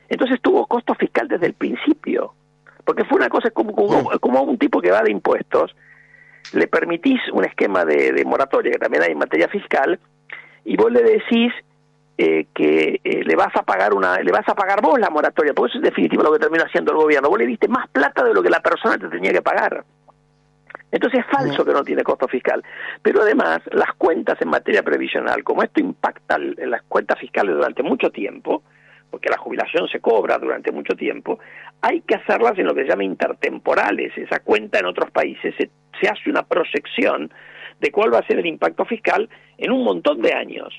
Entonces 0.08 0.40
tuvo 0.40 0.66
costo 0.66 0.94
fiscal 0.94 1.26
desde 1.26 1.46
el 1.46 1.54
principio, 1.54 2.34
porque 2.84 3.04
fue 3.04 3.18
una 3.18 3.28
cosa 3.28 3.50
como, 3.50 3.75
como, 4.20 4.42
un 4.42 4.58
tipo 4.58 4.80
que 4.80 4.92
va 4.92 5.02
de 5.02 5.10
impuestos, 5.10 5.75
le 6.52 6.68
permitís 6.68 7.20
un 7.32 7.44
esquema 7.44 7.84
de, 7.84 8.12
de 8.12 8.25
moratoria 8.25 8.70
que 8.70 8.78
también 8.78 9.02
hay 9.02 9.10
en 9.10 9.18
materia 9.18 9.48
fiscal, 9.48 9.98
y 10.64 10.76
vos 10.76 10.92
le 10.92 11.02
decís 11.02 11.52
eh, 12.18 12.46
que 12.54 13.00
eh, 13.04 13.25
le 13.25 13.37
vas 13.37 13.54
a 13.56 13.62
pagar 13.62 13.92
una 13.92 14.18
le 14.20 14.32
vas 14.32 14.49
a 14.49 14.54
pagar 14.54 14.80
vos 14.80 14.99
la 14.99 15.11
moratoria 15.11 15.52
porque 15.52 15.73
eso 15.73 15.78
es 15.78 15.85
definitivo 15.85 16.23
lo 16.23 16.32
que 16.32 16.38
termina 16.38 16.64
haciendo 16.64 16.92
el 16.92 16.99
gobierno 16.99 17.28
vos 17.28 17.38
le 17.38 17.46
diste 17.46 17.68
más 17.68 17.88
plata 17.90 18.25
de 18.25 18.32
lo 18.32 18.42
que 18.42 18.49
la 18.49 18.61
persona 18.61 18.96
te 18.96 19.08
tenía 19.08 19.32
que 19.32 19.42
pagar 19.42 19.85
Entonces 20.90 21.20
es 21.20 21.26
falso 21.26 21.62
que 21.62 21.73
no 21.73 21.82
tiene 21.82 22.02
costo 22.02 22.26
fiscal. 22.26 22.62
Pero 23.02 23.20
además, 23.20 23.61
las 23.73 23.92
cuentas 23.99 24.40
en 24.40 24.49
materia 24.49 24.82
previsional, 24.82 25.42
como 25.44 25.62
esto 25.62 25.80
impacta 25.80 26.37
en 26.37 26.70
las 26.70 26.82
cuentas 26.85 27.18
fiscales 27.18 27.54
durante 27.54 27.82
mucho 27.82 28.11
tiempo, 28.11 28.62
porque 29.11 29.28
la 29.28 29.37
jubilación 29.37 29.88
se 29.88 30.00
cobra 30.00 30.38
durante 30.38 30.73
mucho 30.73 30.94
tiempo, 30.94 31.38
hay 31.82 32.00
que 32.00 32.14
hacerlas 32.14 32.58
en 32.58 32.66
lo 32.66 32.75
que 32.75 32.82
se 32.82 32.88
llama 32.88 33.04
intertemporales. 33.04 34.16
Esa 34.16 34.40
cuenta 34.40 34.78
en 34.78 34.87
otros 34.87 35.11
países 35.11 35.54
se, 35.58 35.70
se 36.00 36.08
hace 36.08 36.30
una 36.30 36.44
proyección 36.44 37.30
de 37.80 37.90
cuál 37.90 38.12
va 38.14 38.20
a 38.20 38.26
ser 38.26 38.38
el 38.38 38.46
impacto 38.46 38.85
fiscal 38.85 39.28
en 39.58 39.70
un 39.70 39.85
montón 39.85 40.23
de 40.23 40.32
años. 40.32 40.73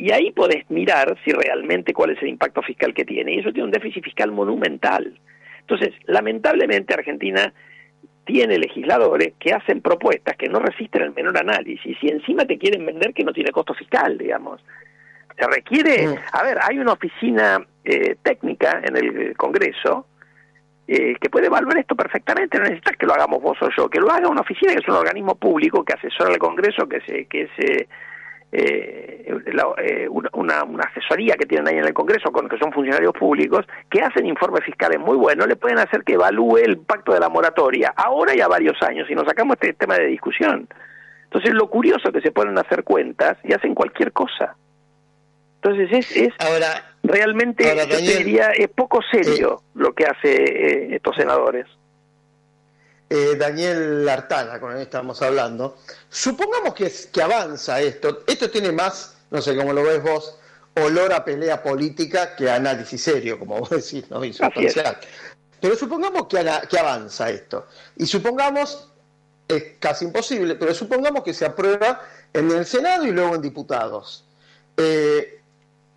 Y 0.00 0.12
ahí 0.12 0.30
podés 0.30 0.64
mirar 0.70 1.14
si 1.22 1.30
realmente 1.30 1.92
cuál 1.92 2.12
es 2.12 2.22
el 2.22 2.28
impacto 2.28 2.62
fiscal 2.62 2.94
que 2.94 3.04
tiene. 3.04 3.34
Y 3.34 3.40
eso 3.40 3.52
tiene 3.52 3.66
un 3.66 3.70
déficit 3.70 4.02
fiscal 4.02 4.32
monumental. 4.32 5.20
Entonces, 5.60 5.92
lamentablemente 6.06 6.94
Argentina 6.94 7.52
tiene 8.24 8.58
legisladores 8.58 9.34
que 9.38 9.52
hacen 9.52 9.82
propuestas 9.82 10.38
que 10.38 10.48
no 10.48 10.58
resisten 10.58 11.02
el 11.02 11.12
menor 11.12 11.36
análisis 11.36 11.98
y 12.00 12.08
encima 12.08 12.46
te 12.46 12.56
quieren 12.56 12.86
vender 12.86 13.12
que 13.12 13.24
no 13.24 13.32
tiene 13.34 13.50
costo 13.50 13.74
fiscal, 13.74 14.16
digamos. 14.16 14.64
Se 15.38 15.46
requiere, 15.46 16.18
a 16.32 16.42
ver, 16.44 16.58
hay 16.62 16.78
una 16.78 16.92
oficina 16.92 17.62
eh, 17.84 18.16
técnica 18.22 18.80
en 18.82 18.96
el 18.96 19.36
Congreso 19.36 20.06
eh, 20.88 21.14
que 21.20 21.28
puede 21.28 21.48
evaluar 21.48 21.76
esto 21.76 21.94
perfectamente, 21.94 22.56
no 22.56 22.64
necesitas 22.64 22.96
que 22.96 23.06
lo 23.06 23.12
hagamos 23.12 23.42
vos 23.42 23.58
o 23.60 23.68
yo, 23.76 23.88
que 23.90 24.00
lo 24.00 24.10
haga 24.10 24.28
una 24.28 24.40
oficina 24.40 24.72
que 24.72 24.80
es 24.80 24.88
un 24.88 24.96
organismo 24.96 25.34
público 25.34 25.84
que 25.84 25.92
asesora 25.92 26.32
al 26.32 26.38
Congreso, 26.38 26.88
que 26.88 27.00
se, 27.02 27.26
que 27.26 27.48
se 27.56 27.88
eh, 28.52 29.24
eh 29.26 30.08
una, 30.08 30.64
una, 30.64 30.84
asesoría 30.84 31.36
que 31.36 31.46
tienen 31.46 31.68
ahí 31.68 31.78
en 31.78 31.84
el 31.84 31.94
Congreso, 31.94 32.32
con 32.32 32.48
que 32.48 32.58
son 32.58 32.72
funcionarios 32.72 33.12
públicos, 33.12 33.66
que 33.90 34.00
hacen 34.00 34.26
informes 34.26 34.64
fiscales 34.64 34.98
muy 34.98 35.16
buenos, 35.16 35.46
le 35.46 35.56
pueden 35.56 35.78
hacer 35.78 36.02
que 36.02 36.14
evalúe 36.14 36.58
el 36.58 36.78
pacto 36.78 37.12
de 37.12 37.20
la 37.20 37.28
moratoria, 37.28 37.92
ahora 37.96 38.34
y 38.34 38.40
a 38.40 38.48
varios 38.48 38.80
años, 38.82 39.08
y 39.10 39.14
nos 39.14 39.24
sacamos 39.24 39.56
este 39.60 39.74
tema 39.74 39.96
de 39.96 40.06
discusión. 40.06 40.68
Entonces, 41.24 41.54
lo 41.54 41.70
curioso 41.70 42.08
es 42.08 42.14
que 42.14 42.20
se 42.20 42.32
ponen 42.32 42.58
a 42.58 42.62
hacer 42.62 42.82
cuentas 42.82 43.38
y 43.44 43.52
hacen 43.52 43.74
cualquier 43.74 44.12
cosa. 44.12 44.56
Entonces, 45.62 45.88
es, 45.92 46.16
es 46.16 46.34
ahora, 46.40 46.94
realmente, 47.04 47.64
yo 47.64 47.98
te 47.98 48.18
diría, 48.18 48.50
es 48.50 48.68
poco 48.68 49.00
serio 49.12 49.60
eh, 49.60 49.70
lo 49.74 49.92
que 49.92 50.06
hace 50.06 50.32
eh, 50.32 50.96
estos 50.96 51.14
senadores. 51.14 51.66
Eh, 53.12 53.34
Daniel 53.36 54.08
Artana, 54.08 54.60
con 54.60 54.70
el 54.70 54.76
que 54.76 54.82
estamos 54.84 55.20
hablando, 55.20 55.78
supongamos 56.08 56.74
que, 56.74 56.92
que 57.12 57.20
avanza 57.20 57.80
esto, 57.80 58.22
esto 58.24 58.48
tiene 58.48 58.70
más, 58.70 59.16
no 59.32 59.42
sé 59.42 59.56
cómo 59.56 59.72
lo 59.72 59.82
ves 59.82 60.00
vos, 60.00 60.38
olor 60.76 61.12
a 61.12 61.24
pelea 61.24 61.60
política 61.60 62.36
que 62.36 62.48
a 62.48 62.54
análisis 62.54 63.02
serio, 63.02 63.36
como 63.36 63.58
vos 63.60 63.70
decís, 63.70 64.04
¿no? 64.10 64.20
Pero 65.60 65.76
supongamos 65.76 66.28
que, 66.28 66.48
que 66.68 66.78
avanza 66.78 67.28
esto, 67.30 67.66
y 67.96 68.06
supongamos, 68.06 68.88
es 69.48 69.64
casi 69.80 70.04
imposible, 70.04 70.54
pero 70.54 70.72
supongamos 70.72 71.24
que 71.24 71.34
se 71.34 71.44
aprueba 71.44 72.00
en 72.32 72.48
el 72.52 72.64
Senado 72.64 73.04
y 73.06 73.10
luego 73.10 73.34
en 73.34 73.42
diputados. 73.42 74.24
Eh, 74.76 75.40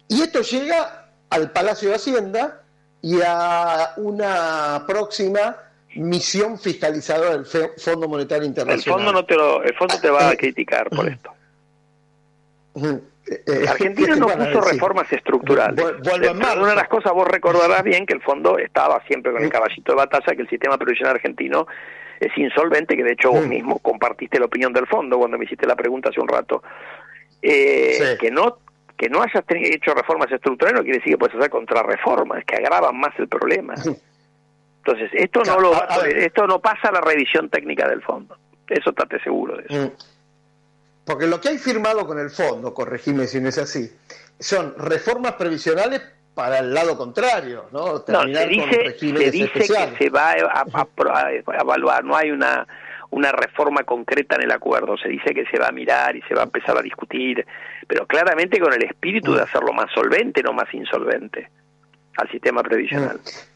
y 0.07 0.19
esto 0.23 0.41
llega 0.41 1.11
al 1.29 1.51
Palacio 1.51 1.89
de 1.89 1.95
Hacienda 1.95 2.63
y 3.03 3.19
a 3.23 3.93
una 3.97 4.83
próxima 4.87 5.57
misión 5.95 6.59
fiscalizadora 6.59 7.37
del 7.37 7.45
Fondo 7.77 8.07
Monetario 8.07 8.45
Internacional. 8.45 8.99
El 8.99 9.05
fondo 9.05 9.19
no 9.19 9.25
te 9.25 9.35
lo, 9.35 9.63
el 9.63 9.75
fondo 9.75 9.99
te 9.99 10.09
va 10.09 10.29
a 10.29 10.35
criticar 10.35 10.89
por 10.89 11.07
esto. 11.07 11.31
Eh, 12.75 13.41
eh, 13.47 13.65
Argentina 13.69 14.15
no 14.15 14.27
puso 14.27 14.61
reformas 14.61 15.11
estructurales. 15.11 15.83
Una 15.83 16.69
de 16.69 16.75
las 16.75 16.87
cosas 16.87 17.13
vos 17.13 17.27
recordarás 17.27 17.83
bien 17.83 18.05
que 18.05 18.13
el 18.13 18.21
fondo 18.21 18.57
estaba 18.57 19.01
siempre 19.07 19.31
con 19.31 19.43
el 19.43 19.49
caballito 19.49 19.91
de 19.91 19.97
batalla, 19.97 20.35
que 20.35 20.41
el 20.41 20.49
sistema 20.49 20.77
previsional 20.77 21.15
argentino 21.15 21.67
es 22.19 22.37
insolvente, 22.37 22.95
que 22.95 23.03
de 23.03 23.13
hecho 23.13 23.31
vos 23.31 23.45
mismo 23.45 23.79
compartiste 23.79 24.39
la 24.39 24.45
opinión 24.45 24.73
del 24.73 24.87
fondo 24.87 25.17
cuando 25.17 25.37
me 25.37 25.45
hiciste 25.45 25.67
la 25.67 25.75
pregunta 25.75 26.09
hace 26.09 26.19
un 26.19 26.27
rato. 26.27 26.63
Eh, 27.41 28.17
que 28.19 28.31
no 28.31 28.59
que 28.97 29.09
no 29.09 29.21
hayas 29.21 29.43
hecho 29.49 29.93
reformas 29.93 30.31
estructurales 30.31 30.79
no 30.79 30.83
quiere 30.83 30.99
decir 30.99 31.13
que 31.13 31.17
puedes 31.17 31.35
hacer 31.35 31.49
contrarreformas, 31.49 32.45
que 32.45 32.55
agravan 32.55 32.97
más 32.97 33.11
el 33.17 33.27
problema. 33.27 33.73
Entonces, 34.85 35.11
esto 35.13 35.41
no, 35.45 35.59
lo, 35.59 35.73
esto 36.05 36.45
no 36.45 36.59
pasa 36.59 36.89
a 36.89 36.91
la 36.91 37.01
revisión 37.01 37.49
técnica 37.49 37.87
del 37.87 38.01
fondo. 38.01 38.35
Eso 38.67 38.89
estate 38.89 39.21
seguro 39.23 39.55
de 39.55 39.63
eso. 39.63 39.87
Mm. 39.87 39.91
Porque 41.05 41.27
lo 41.27 41.39
que 41.39 41.49
hay 41.49 41.57
firmado 41.57 42.05
con 42.05 42.19
el 42.19 42.29
fondo, 42.29 42.73
corregime 42.73 43.27
si 43.27 43.39
no 43.39 43.49
es 43.49 43.57
así, 43.57 43.89
son 44.39 44.73
reformas 44.77 45.33
previsionales 45.33 46.01
para 46.33 46.59
el 46.59 46.73
lado 46.73 46.97
contrario, 46.97 47.65
¿no? 47.71 48.01
Terminar 48.01 48.33
no, 48.33 48.39
se 48.39 48.47
dice, 48.47 48.99
se 48.99 49.31
dice 49.31 49.51
que 49.53 49.97
se 49.97 50.09
va 50.09 50.31
a, 50.31 51.31
evaluar, 51.61 52.03
no 52.03 52.15
hay 52.15 52.31
una, 52.31 52.67
una 53.11 53.31
reforma 53.31 53.83
concreta 53.83 54.35
en 54.35 54.43
el 54.43 54.51
acuerdo, 54.51 54.97
se 54.97 55.09
dice 55.09 55.33
que 55.33 55.45
se 55.45 55.59
va 55.59 55.67
a 55.67 55.71
mirar 55.71 56.15
y 56.15 56.21
se 56.23 56.33
va 56.33 56.41
a 56.41 56.45
empezar 56.45 56.77
a 56.77 56.81
discutir, 56.81 57.45
pero 57.87 58.07
claramente 58.07 58.59
con 58.59 58.73
el 58.73 58.83
espíritu 58.83 59.33
de 59.33 59.41
mm. 59.41 59.43
hacerlo 59.43 59.73
más 59.73 59.91
solvente, 59.93 60.41
no 60.41 60.53
más 60.53 60.73
insolvente, 60.73 61.49
al 62.17 62.29
sistema 62.31 62.63
previsional. 62.63 63.17
Mm. 63.17 63.52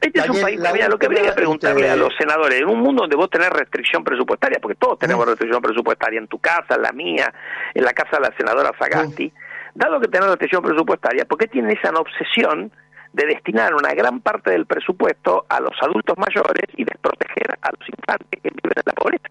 Este 0.00 0.20
es 0.20 0.28
un 0.28 0.40
país, 0.40 0.60
mira, 0.72 0.88
lo 0.88 0.98
que 0.98 1.06
habría 1.06 1.22
que 1.22 1.32
preguntarle 1.32 1.90
a 1.90 1.96
los 1.96 2.14
senadores, 2.16 2.60
en 2.60 2.68
un 2.68 2.80
mundo 2.80 3.02
donde 3.02 3.16
vos 3.16 3.28
tenés 3.30 3.50
restricción 3.50 4.04
presupuestaria, 4.04 4.58
porque 4.60 4.76
todos 4.76 4.98
tenemos 4.98 5.26
mm. 5.26 5.30
restricción 5.30 5.60
presupuestaria, 5.60 6.18
en 6.18 6.28
tu 6.28 6.38
casa, 6.38 6.76
en 6.76 6.82
la 6.82 6.92
mía, 6.92 7.32
en 7.74 7.84
la 7.84 7.92
casa 7.92 8.18
de 8.18 8.28
la 8.28 8.36
senadora 8.36 8.70
Sagasti, 8.78 9.26
mm. 9.26 9.78
dado 9.78 10.00
que 10.00 10.08
tenés 10.08 10.28
restricción 10.28 10.62
presupuestaria, 10.62 11.24
¿por 11.24 11.38
qué 11.38 11.48
tienen 11.48 11.76
esa 11.76 11.90
obsesión 11.90 12.70
de 13.12 13.26
destinar 13.26 13.74
una 13.74 13.92
gran 13.94 14.20
parte 14.20 14.52
del 14.52 14.66
presupuesto 14.66 15.46
a 15.48 15.60
los 15.60 15.74
adultos 15.82 16.16
mayores 16.16 16.66
y 16.76 16.84
desproteger 16.84 17.58
a 17.60 17.70
los 17.70 17.88
infantes 17.88 18.40
que 18.40 18.50
viven 18.50 18.72
en 18.76 18.82
la 18.84 18.92
pobreza? 18.92 19.28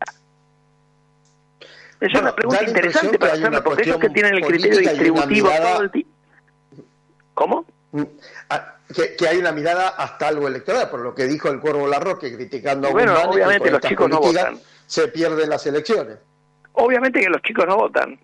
Es 1.99 2.13
una 2.19 2.35
pregunta 2.35 2.63
interesante 2.63 3.17
para 3.17 3.33
hacerla, 3.33 3.63
porque 3.63 3.83
ellos 3.83 3.97
que 3.97 4.09
tienen 4.09 4.35
el 4.35 4.45
criterio 4.45 4.79
distributivo 4.79 5.49
todo 5.49 5.81
el 5.81 5.91
tiempo. 5.91 6.11
¿Cómo? 7.33 7.65
Mm. 7.91 8.03
Ah, 8.49 8.76
que, 8.93 9.27
hay 9.27 9.37
una 9.37 9.51
mirada 9.51 9.89
hasta 9.89 10.27
algo 10.29 10.47
electoral, 10.47 10.89
por 10.89 11.01
lo 11.01 11.13
que 11.13 11.25
dijo 11.25 11.49
el 11.49 11.59
Cuervo 11.59 11.87
Larroque 11.87 12.33
criticando 12.33 12.87
a 12.87 12.91
Bueno, 12.91 13.13
obviamente 13.23 13.69
los 13.69 13.81
chicos 13.81 14.09
no 14.09 14.19
votan. 14.19 14.59
Se 14.85 15.09
pierden 15.09 15.49
las 15.49 15.65
elecciones. 15.67 16.17
Obviamente 16.73 17.19
que 17.19 17.29
los 17.29 17.41
chicos 17.41 17.65
no 17.67 17.75
votan, 17.75 18.17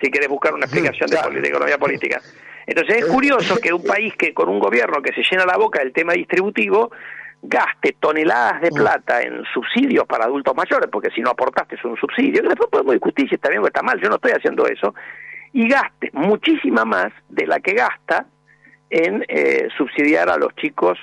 si 0.00 0.10
quieres 0.10 0.28
buscar 0.28 0.54
una 0.54 0.66
explicación 0.66 1.08
de, 1.10 1.48
economía 1.48 1.78
política. 1.78 2.20
Entonces 2.66 2.98
es 2.98 3.06
curioso 3.06 3.56
que 3.56 3.72
un 3.72 3.82
país 3.82 4.14
que 4.16 4.32
con 4.32 4.48
un 4.48 4.60
gobierno 4.60 5.02
que 5.02 5.12
se 5.12 5.22
llena 5.28 5.44
la 5.44 5.56
boca 5.56 5.80
del 5.80 5.92
tema 5.92 6.12
distributivo 6.12 6.92
gaste 7.42 7.96
toneladas 7.98 8.60
de 8.60 8.70
mm. 8.70 8.74
plata 8.74 9.22
en 9.22 9.42
subsidios 9.52 10.06
para 10.06 10.26
adultos 10.26 10.54
mayores, 10.54 10.88
porque 10.92 11.10
si 11.10 11.20
no 11.20 11.30
aportaste 11.30 11.74
es 11.74 11.84
un 11.84 11.96
subsidio, 11.96 12.42
que 12.42 12.48
después 12.50 12.70
podemos 12.70 12.92
discutir 12.92 13.28
si 13.28 13.34
está 13.34 13.48
bien 13.48 13.62
o 13.62 13.66
está 13.66 13.82
mal, 13.82 14.00
yo 14.00 14.08
no 14.08 14.14
estoy 14.14 14.32
haciendo 14.32 14.64
eso, 14.66 14.94
y 15.52 15.66
gaste 15.66 16.10
muchísima 16.12 16.84
más 16.84 17.12
de 17.28 17.46
la 17.46 17.58
que 17.58 17.72
gasta 17.72 18.26
en 18.92 19.24
eh, 19.26 19.68
subsidiar 19.76 20.28
a 20.28 20.36
los 20.36 20.54
chicos 20.54 20.98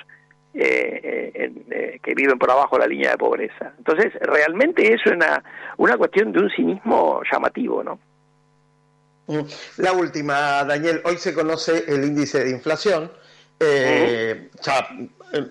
eh, 0.54 1.52
eh, 1.70 1.98
que 2.02 2.14
viven 2.14 2.38
por 2.38 2.50
abajo 2.50 2.76
de 2.76 2.82
la 2.82 2.86
línea 2.86 3.10
de 3.10 3.18
pobreza. 3.18 3.72
Entonces, 3.78 4.12
realmente 4.20 4.94
es 4.94 5.04
una, 5.06 5.42
una 5.76 5.96
cuestión 5.96 6.32
de 6.32 6.38
un 6.38 6.50
cinismo 6.50 7.20
llamativo, 7.30 7.82
¿no? 7.82 7.98
Mm. 9.26 9.40
La 9.78 9.92
última, 9.92 10.64
Daniel, 10.64 11.02
hoy 11.04 11.16
se 11.16 11.34
conoce 11.34 11.84
el 11.88 12.04
índice 12.04 12.44
de 12.44 12.50
inflación, 12.50 13.10
ya, 13.60 14.88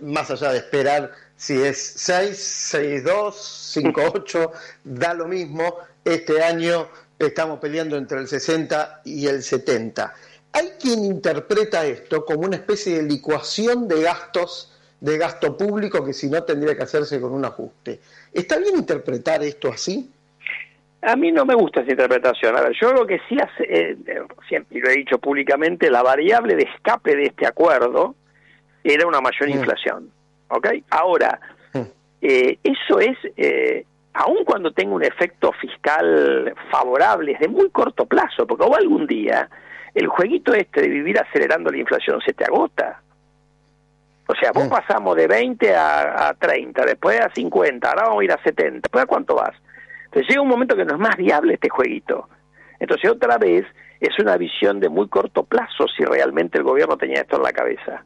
más 0.02 0.32
allá 0.32 0.52
de 0.52 0.58
esperar 0.58 1.12
si 1.36 1.62
es 1.62 1.94
6, 1.98 2.74
6,2, 3.06 3.94
5,8, 3.94 4.52
da 4.84 5.14
lo 5.14 5.28
mismo, 5.28 5.78
este 6.04 6.42
año 6.42 6.88
estamos 7.20 7.60
peleando 7.60 7.98
entre 7.98 8.20
el 8.20 8.28
60 8.28 9.02
y 9.06 9.28
el 9.28 9.44
70. 9.44 10.14
Hay 10.52 10.70
quien 10.82 11.06
interpreta 11.06 11.86
esto 11.86 12.26
como 12.26 12.42
una 12.42 12.56
especie 12.56 12.98
de 12.98 13.04
licuación 13.04 13.88
de 13.88 14.02
gastos, 14.02 14.76
de 15.00 15.18
gasto 15.18 15.56
público 15.56 16.04
que 16.04 16.14
si 16.14 16.30
no 16.30 16.44
tendría 16.44 16.76
que 16.76 16.84
hacerse 16.84 17.22
con 17.22 17.34
un 17.34 17.46
ajuste. 17.46 18.00
¿Está 18.34 18.58
bien 18.58 18.78
interpretar 18.78 19.44
esto 19.44 19.70
así? 19.70 20.10
A 21.02 21.16
mí 21.16 21.32
no 21.32 21.46
me 21.46 21.56
gusta 21.56 21.82
esa 21.82 21.92
interpretación. 21.92 22.58
A 22.58 22.62
ver, 22.62 22.74
yo 22.80 22.92
lo 22.92 23.08
que 23.08 23.20
sí 23.30 23.38
hace, 23.40 23.64
eh, 23.70 23.98
siempre 24.48 24.80
lo 24.82 24.90
he 24.90 24.98
dicho 24.98 25.18
públicamente, 25.18 25.90
la 25.90 26.04
variable 26.04 26.56
de 26.56 26.64
escape 26.64 27.16
de 27.16 27.24
este 27.24 27.48
acuerdo 27.48 28.16
era 28.84 29.08
una 29.08 29.22
mayor 29.22 29.48
mm. 29.48 29.52
inflación. 29.52 30.12
¿Ok? 30.50 30.68
Ahora, 30.90 31.40
mm. 31.74 31.82
eh, 32.22 32.58
eso 32.64 33.00
es, 33.00 33.18
eh, 33.38 33.86
aun 34.14 34.44
cuando 34.44 34.72
tenga 34.74 34.94
un 34.94 35.04
efecto 35.04 35.54
fiscal 35.54 36.54
favorable, 36.70 37.32
es 37.32 37.40
de 37.40 37.48
muy 37.48 37.70
corto 37.70 38.06
plazo, 38.06 38.46
porque 38.46 38.66
hubo 38.66 38.76
algún 38.76 39.08
día 39.08 39.48
el 39.94 40.08
jueguito 40.08 40.54
este 40.54 40.82
de 40.82 40.90
vivir 40.90 41.20
acelerando 41.20 41.72
la 41.72 41.78
inflación 41.78 42.22
se 42.22 42.34
te 42.34 42.46
agota. 42.46 43.02
O 44.28 44.36
sea, 44.36 44.52
vos 44.52 44.68
pasamos 44.68 45.16
de 45.16 45.28
20 45.28 45.76
a, 45.76 46.36
30, 46.40 46.86
después 46.86 47.20
a 47.20 47.34
50, 47.34 47.90
ahora 47.90 48.04
vamos 48.04 48.22
a 48.22 48.24
ir 48.26 48.32
a 48.32 48.44
70, 48.44 48.82
después 48.84 49.04
a 49.04 49.08
cuánto 49.08 49.36
vas. 49.36 49.56
Entonces 50.06 50.30
llega 50.30 50.42
un 50.42 50.48
momento 50.48 50.76
que 50.76 50.86
no 50.86 50.94
es 50.94 51.00
más 51.00 51.18
viable 51.18 51.56
este 51.56 51.70
jueguito. 51.70 52.30
Entonces 52.80 53.10
otra 53.10 53.38
vez 53.40 53.66
es 54.00 54.18
una 54.20 54.38
visión 54.38 54.80
de 54.80 54.90
muy 54.90 55.08
corto 55.08 55.44
plazo 55.44 55.88
si 55.88 56.04
realmente 56.04 56.60
el 56.60 56.64
gobierno 56.64 56.96
tenía 56.96 57.22
esto 57.22 57.38
en 57.38 57.44
la 57.44 57.52
cabeza. 57.52 58.04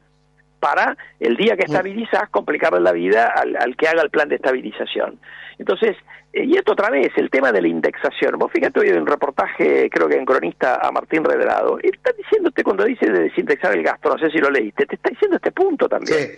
Para 0.63 0.95
el 1.19 1.35
día 1.35 1.57
que 1.57 1.65
estabilizás 1.65 2.29
complicarle 2.29 2.79
la 2.79 2.93
vida 2.93 3.27
al, 3.35 3.57
al 3.57 3.75
que 3.75 3.89
haga 3.89 4.01
el 4.01 4.09
plan 4.09 4.29
de 4.29 4.35
estabilización. 4.35 5.19
Entonces, 5.59 5.97
eh, 6.31 6.45
y 6.45 6.55
esto 6.55 6.71
otra 6.71 6.89
vez, 6.89 7.11
el 7.17 7.29
tema 7.29 7.51
de 7.51 7.61
la 7.61 7.67
indexación. 7.67 8.39
Vos 8.39 8.49
fíjate 8.49 8.79
hoy 8.79 8.87
en 8.87 9.01
un 9.01 9.07
reportaje, 9.07 9.89
creo 9.89 10.07
que 10.07 10.15
en 10.15 10.23
cronista 10.23 10.79
a 10.81 10.89
Martín 10.89 11.25
Redrado, 11.25 11.79
está 11.83 12.13
diciéndote 12.13 12.63
cuando 12.63 12.85
dice 12.85 13.11
de 13.11 13.23
desindexar 13.23 13.73
el 13.73 13.83
gasto, 13.83 14.07
no 14.07 14.17
sé 14.17 14.31
si 14.31 14.37
lo 14.37 14.49
leíste, 14.49 14.85
te 14.85 14.95
está 14.95 15.09
diciendo 15.09 15.35
este 15.35 15.51
punto 15.51 15.89
también. 15.89 16.29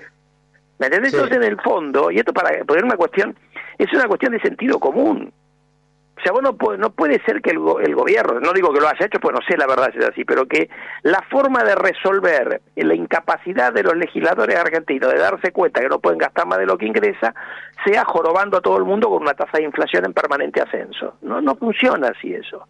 ¿Me 0.79 0.87
entendés? 0.87 1.13
Entonces, 1.13 1.37
en 1.37 1.43
el 1.43 1.61
fondo, 1.61 2.09
y 2.09 2.17
esto 2.17 2.33
para 2.33 2.49
poner 2.65 2.83
una 2.83 2.97
cuestión, 2.97 3.35
es 3.77 3.93
una 3.93 4.07
cuestión 4.07 4.31
de 4.31 4.39
sentido 4.39 4.79
común. 4.79 5.31
O 6.17 6.21
sea, 6.21 6.31
vos 6.31 6.41
no, 6.41 6.55
puede, 6.55 6.77
no 6.77 6.91
puede 6.91 7.21
ser 7.25 7.41
que 7.41 7.51
el, 7.51 7.59
el, 7.83 7.93
gobierno, 7.93 8.39
no 8.39 8.53
digo 8.53 8.71
que 8.73 8.79
lo 8.79 8.87
haya 8.87 9.05
hecho, 9.05 9.19
pues 9.19 9.35
no 9.35 9.41
sé 9.47 9.57
la 9.57 9.67
verdad 9.67 9.91
si 9.91 9.99
es 9.99 10.05
así, 10.05 10.23
pero 10.23 10.47
que 10.47 10.69
la 11.03 11.21
forma 11.29 11.63
de 11.63 11.75
resolver 11.75 12.61
la 12.75 12.95
incapacidad 12.95 13.73
de 13.73 13.83
los 13.83 13.97
legisladores 13.97 14.55
argentinos 14.55 15.11
de 15.11 15.19
darse 15.19 15.51
cuenta 15.51 15.81
que 15.81 15.89
no 15.89 15.99
pueden 15.99 16.17
gastar 16.17 16.47
más 16.47 16.57
de 16.59 16.65
lo 16.65 16.77
que 16.77 16.85
ingresa, 16.85 17.35
sea 17.85 18.05
jorobando 18.05 18.57
a 18.57 18.61
todo 18.61 18.77
el 18.77 18.85
mundo 18.85 19.09
con 19.09 19.23
una 19.23 19.33
tasa 19.33 19.57
de 19.57 19.63
inflación 19.63 20.05
en 20.05 20.13
permanente 20.13 20.61
ascenso. 20.61 21.15
No, 21.21 21.41
no 21.41 21.55
funciona 21.55 22.07
así 22.07 22.33
eso. 22.33 22.65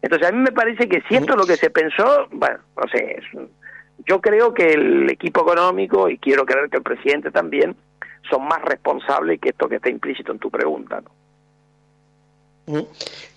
Entonces 0.00 0.28
a 0.28 0.32
mí 0.32 0.38
me 0.38 0.52
parece 0.52 0.88
que 0.88 1.02
si 1.08 1.16
esto 1.16 1.32
es 1.32 1.38
lo 1.38 1.46
que 1.46 1.56
se 1.56 1.70
pensó, 1.70 2.28
bueno, 2.30 2.58
no 2.76 2.88
sé, 2.88 3.20
yo 4.06 4.20
creo 4.20 4.54
que 4.54 4.74
el 4.74 5.10
equipo 5.10 5.42
económico, 5.42 6.08
y 6.08 6.18
quiero 6.18 6.46
creer 6.46 6.70
que 6.70 6.76
el 6.76 6.84
presidente 6.84 7.32
también, 7.32 7.74
son 8.30 8.46
más 8.46 8.62
responsables 8.62 9.40
que 9.40 9.48
esto 9.50 9.68
que 9.68 9.76
está 9.76 9.90
implícito 9.90 10.30
en 10.32 10.38
tu 10.38 10.50
pregunta, 10.50 11.00
¿no? 11.00 11.10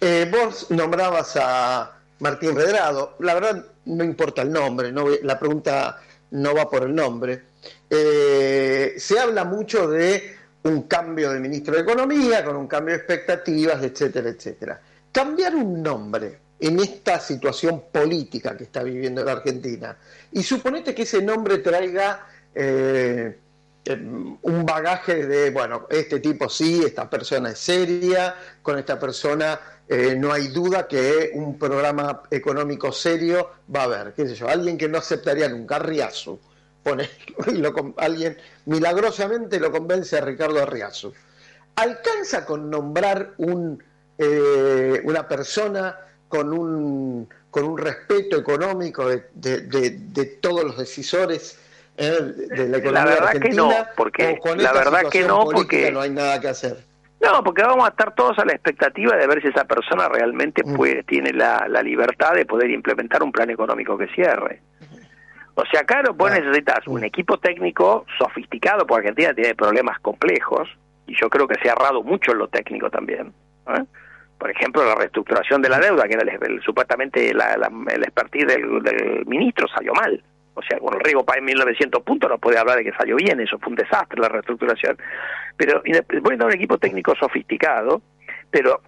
Eh, 0.02 0.32
vos 0.32 0.72
nombrabas 0.72 1.38
a 1.40 2.00
Martín 2.20 2.56
Redrado, 2.56 3.16
la 3.20 3.36
verdad 3.36 3.66
no 3.86 4.04
importa 4.04 4.42
el 4.42 4.52
nombre, 4.52 4.92
no, 4.92 5.06
la 5.22 5.38
pregunta 5.38 6.02
no 6.32 6.56
va 6.56 6.70
por 6.70 6.84
el 6.84 6.96
nombre. 6.96 7.44
Eh, 7.90 8.96
se 8.98 9.20
habla 9.20 9.44
mucho 9.44 9.88
de 9.88 10.36
un 10.64 10.84
cambio 10.84 11.32
de 11.32 11.40
ministro 11.40 11.76
de 11.76 11.82
Economía, 11.82 12.44
con 12.44 12.56
un 12.56 12.68
cambio 12.68 12.94
de 12.94 13.00
expectativas, 13.00 13.84
etcétera, 13.84 14.30
etcétera. 14.30 14.82
Cambiar 15.12 15.56
un 15.56 15.82
nombre 15.82 16.40
en 16.60 16.80
esta 16.80 17.20
situación 17.20 17.84
política 17.92 18.58
que 18.58 18.66
está 18.66 18.84
viviendo 18.84 19.24
la 19.24 19.34
Argentina 19.34 19.96
y 20.32 20.44
suponete 20.44 20.94
que 20.94 21.04
ese 21.04 21.22
nombre 21.22 21.60
traiga... 21.60 22.28
Eh, 22.54 23.38
un 23.94 24.66
bagaje 24.66 25.26
de, 25.26 25.52
bueno, 25.52 25.88
este 25.90 26.20
tipo 26.20 26.50
sí, 26.50 26.84
esta 26.86 27.10
persona 27.10 27.52
es 27.52 27.60
seria, 27.60 28.36
con 28.62 28.78
esta 28.78 29.00
persona 29.00 29.60
eh, 29.88 30.16
no 30.16 30.32
hay 30.32 30.50
duda 30.50 30.88
que 30.88 31.32
un 31.34 31.58
programa 31.58 32.24
económico 32.30 32.92
serio 32.92 33.50
va 33.74 33.82
a 33.82 33.84
haber, 33.86 34.14
qué 34.14 34.28
sé 34.28 34.36
yo, 34.36 34.48
alguien 34.48 34.78
que 34.78 34.88
no 34.88 34.98
aceptaría 34.98 35.50
nunca, 35.50 35.78
Arriazu, 35.78 36.40
pone, 36.84 37.10
alguien 37.98 38.38
milagrosamente 38.66 39.60
lo 39.60 39.72
convence 39.72 40.18
a 40.18 40.22
Ricardo 40.22 40.62
Arriazu. 40.62 41.14
¿Alcanza 41.76 42.46
con 42.46 42.70
nombrar 42.70 43.36
eh, 44.18 45.02
una 45.06 45.28
persona 45.28 45.98
con 46.28 46.54
un, 46.54 47.30
con 47.50 47.64
un 47.64 47.78
respeto 47.78 48.38
económico 48.38 49.08
de, 49.08 49.24
de 49.34 50.26
todos 50.42 50.64
los 50.64 50.78
decisores? 50.78 51.58
La 52.00 53.06
verdad 53.06 53.40
que 53.42 53.50
no, 53.50 53.72
porque 53.96 54.40
la 54.58 54.74
verdad 54.74 55.10
que 55.12 55.24
no, 55.24 55.46
porque 55.46 55.92
no 55.92 56.02
hay 56.02 56.10
nada 56.10 56.40
que 56.40 56.48
hacer. 56.48 56.78
No, 57.22 57.44
porque 57.44 57.64
vamos 57.64 57.86
a 57.86 57.90
estar 57.90 58.16
todos 58.16 58.40
a 58.40 58.46
la 58.46 58.54
expectativa 58.54 59.16
de 59.18 59.28
ver 59.28 59.42
si 59.42 59.50
esa 59.50 59.66
persona 59.66 60.08
realmente 60.08 60.64
mm. 60.64 60.76
puede, 60.76 61.04
tiene 61.04 61.34
la, 61.34 61.68
libertad 61.84 62.34
de 62.34 62.46
poder 62.46 62.70
implementar 62.70 63.22
un 63.24 63.32
plan 63.32 63.50
económico 63.50 63.98
que 63.98 64.08
cierre. 64.08 64.62
O 65.56 65.64
sea, 65.66 65.84
claro, 65.84 66.14
vos 66.14 66.32
necesitas 66.32 66.88
un 66.88 67.04
equipo 67.04 67.38
técnico 67.38 68.06
sofisticado, 68.18 68.88
porque 68.88 69.10
Argentina 69.10 69.34
tiene 69.34 69.56
problemas 69.56 70.00
complejos, 70.00 70.70
y 71.06 71.20
yo 71.20 71.30
creo 71.30 71.48
que 71.48 71.60
se 71.62 71.70
ha 71.70 71.74
errado 71.74 72.02
mucho 72.02 72.32
en 72.32 72.38
lo 72.38 72.48
técnico 72.48 72.90
también. 72.90 73.34
¿eh? 73.68 73.84
Por 74.38 74.52
ejemplo, 74.52 74.86
la 74.86 74.96
reestructuración 74.96 75.62
de 75.62 75.68
la 75.68 75.80
deuda, 75.80 76.08
que 76.08 76.14
era 76.14 76.24
supuestamente 76.64 77.34
la, 77.34 77.70
el 77.90 78.04
expertise 78.04 78.48
del, 78.48 78.82
del 78.82 79.26
ministro, 79.26 79.68
salió 79.68 79.94
mal. 79.94 80.24
O 80.60 80.62
sea, 80.62 80.78
el 80.78 81.00
riego 81.00 81.24
para 81.24 81.42
1900 81.42 82.04
puntos 82.04 82.30
no 82.30 82.38
puede 82.38 82.58
hablar 82.58 82.78
de 82.78 82.84
que 82.84 82.92
salió 82.94 83.16
bien, 83.16 83.40
eso 83.40 83.58
fue 83.60 83.70
un 83.70 83.76
desastre 83.76 84.20
la 84.20 84.30
reestructuración. 84.30 84.98
Pero 85.58 85.82
dar 85.84 86.48
un 86.48 86.54
equipo 86.54 86.78
técnico 86.78 87.16
sofisticado, 87.16 88.02
pero 88.52 88.82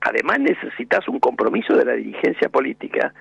además 0.00 0.40
necesitas 0.40 1.06
un 1.08 1.18
compromiso 1.20 1.76
de 1.76 1.84
la 1.84 1.92
dirigencia 1.92 2.48
política 2.48 3.12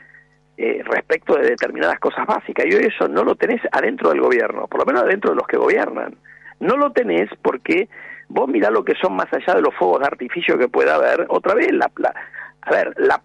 eh, 0.58 0.82
respecto 0.86 1.36
de 1.36 1.49
determinadas 1.49 1.99
cosas 1.99 2.25
básicas. 2.25 2.65
Y 2.65 2.75
eso 2.75 3.08
no 3.08 3.23
lo 3.23 3.36
tenés 3.36 3.62
adentro 3.71 4.10
del 4.10 4.21
gobierno, 4.21 4.67
por 4.67 4.79
lo 4.79 4.86
menos 4.86 5.03
adentro 5.03 5.32
de 5.32 5.38
los 5.38 5.47
que 5.47 5.58
gobiernan. 5.58 6.15
No 6.60 6.77
lo 6.77 6.91
tenés 6.91 7.29
porque 7.41 7.89
vos 8.27 8.47
mirá 8.47 8.69
lo 8.69 8.84
que 8.84 8.95
son 8.95 9.15
más 9.15 9.32
allá 9.34 9.56
de 9.56 9.62
los 9.62 9.75
fuegos 9.75 9.99
de 9.99 10.08
artificio 10.08 10.58
que 10.58 10.67
pueda 10.67 10.95
haber. 10.95 11.25
Otra 11.29 11.53
vez, 11.56 11.71
la, 11.71 11.91
la 11.97 12.13
a 12.62 12.71
ver, 12.71 12.93
la, 12.97 13.21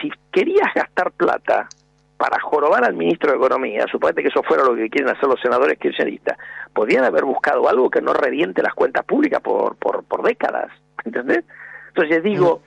si 0.00 0.10
querías 0.30 0.68
gastar 0.74 1.12
plata 1.12 1.68
para 2.22 2.40
jorobar 2.40 2.84
al 2.84 2.94
ministro 2.94 3.32
de 3.32 3.36
Economía, 3.36 3.84
suponete 3.90 4.22
que 4.22 4.28
eso 4.28 4.44
fuera 4.44 4.62
lo 4.62 4.76
que 4.76 4.88
quieren 4.88 5.12
hacer 5.12 5.28
los 5.28 5.40
senadores 5.40 5.76
kirchneristas, 5.76 6.38
podrían 6.72 7.02
haber 7.02 7.24
buscado 7.24 7.68
algo 7.68 7.90
que 7.90 8.00
no 8.00 8.12
reviente 8.12 8.62
las 8.62 8.74
cuentas 8.74 9.04
públicas 9.04 9.40
por, 9.40 9.74
por, 9.74 10.04
por 10.04 10.22
décadas, 10.22 10.70
¿entendés? 11.04 11.42
Entonces 11.88 12.22
digo, 12.22 12.62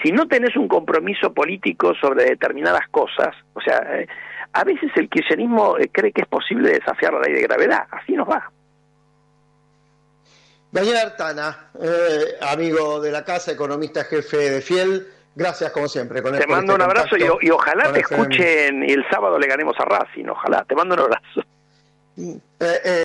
si 0.00 0.12
no 0.12 0.28
tenés 0.28 0.54
un 0.54 0.68
compromiso 0.68 1.34
político 1.34 1.92
sobre 2.00 2.24
determinadas 2.24 2.86
cosas, 2.88 3.34
o 3.54 3.60
sea, 3.60 3.78
eh, 3.98 4.06
a 4.52 4.62
veces 4.62 4.92
el 4.94 5.08
kirchnerismo 5.08 5.76
eh, 5.76 5.90
cree 5.92 6.12
que 6.12 6.22
es 6.22 6.28
posible 6.28 6.70
desafiar 6.70 7.12
la 7.12 7.22
ley 7.22 7.32
de 7.32 7.42
gravedad, 7.42 7.88
así 7.90 8.12
nos 8.12 8.28
va. 8.28 8.48
Daniel 10.70 10.98
Artana, 10.98 11.70
eh, 11.82 12.36
amigo 12.42 13.00
de 13.00 13.10
la 13.10 13.24
casa, 13.24 13.50
economista 13.50 14.04
jefe 14.04 14.36
de 14.36 14.60
Fiel, 14.60 15.08
Gracias, 15.34 15.70
como 15.70 15.88
siempre. 15.88 16.20
te 16.22 16.46
mando 16.46 16.74
un 16.74 16.82
abrazo 16.82 17.16
y, 17.16 17.50
ojalá 17.50 17.92
te 17.92 18.00
escuchen 18.00 18.82
y 18.82 18.92
el 18.92 19.04
sábado 19.10 19.38
le 19.38 19.46
ganemos 19.46 19.76
a 19.78 19.84
Racing. 19.84 20.26
Ojalá. 20.26 20.64
Te 20.64 20.74
mando 20.74 20.94
un 20.94 21.00
abrazo. 21.00 21.42
Eh, 22.18 22.40
eh, 22.60 22.80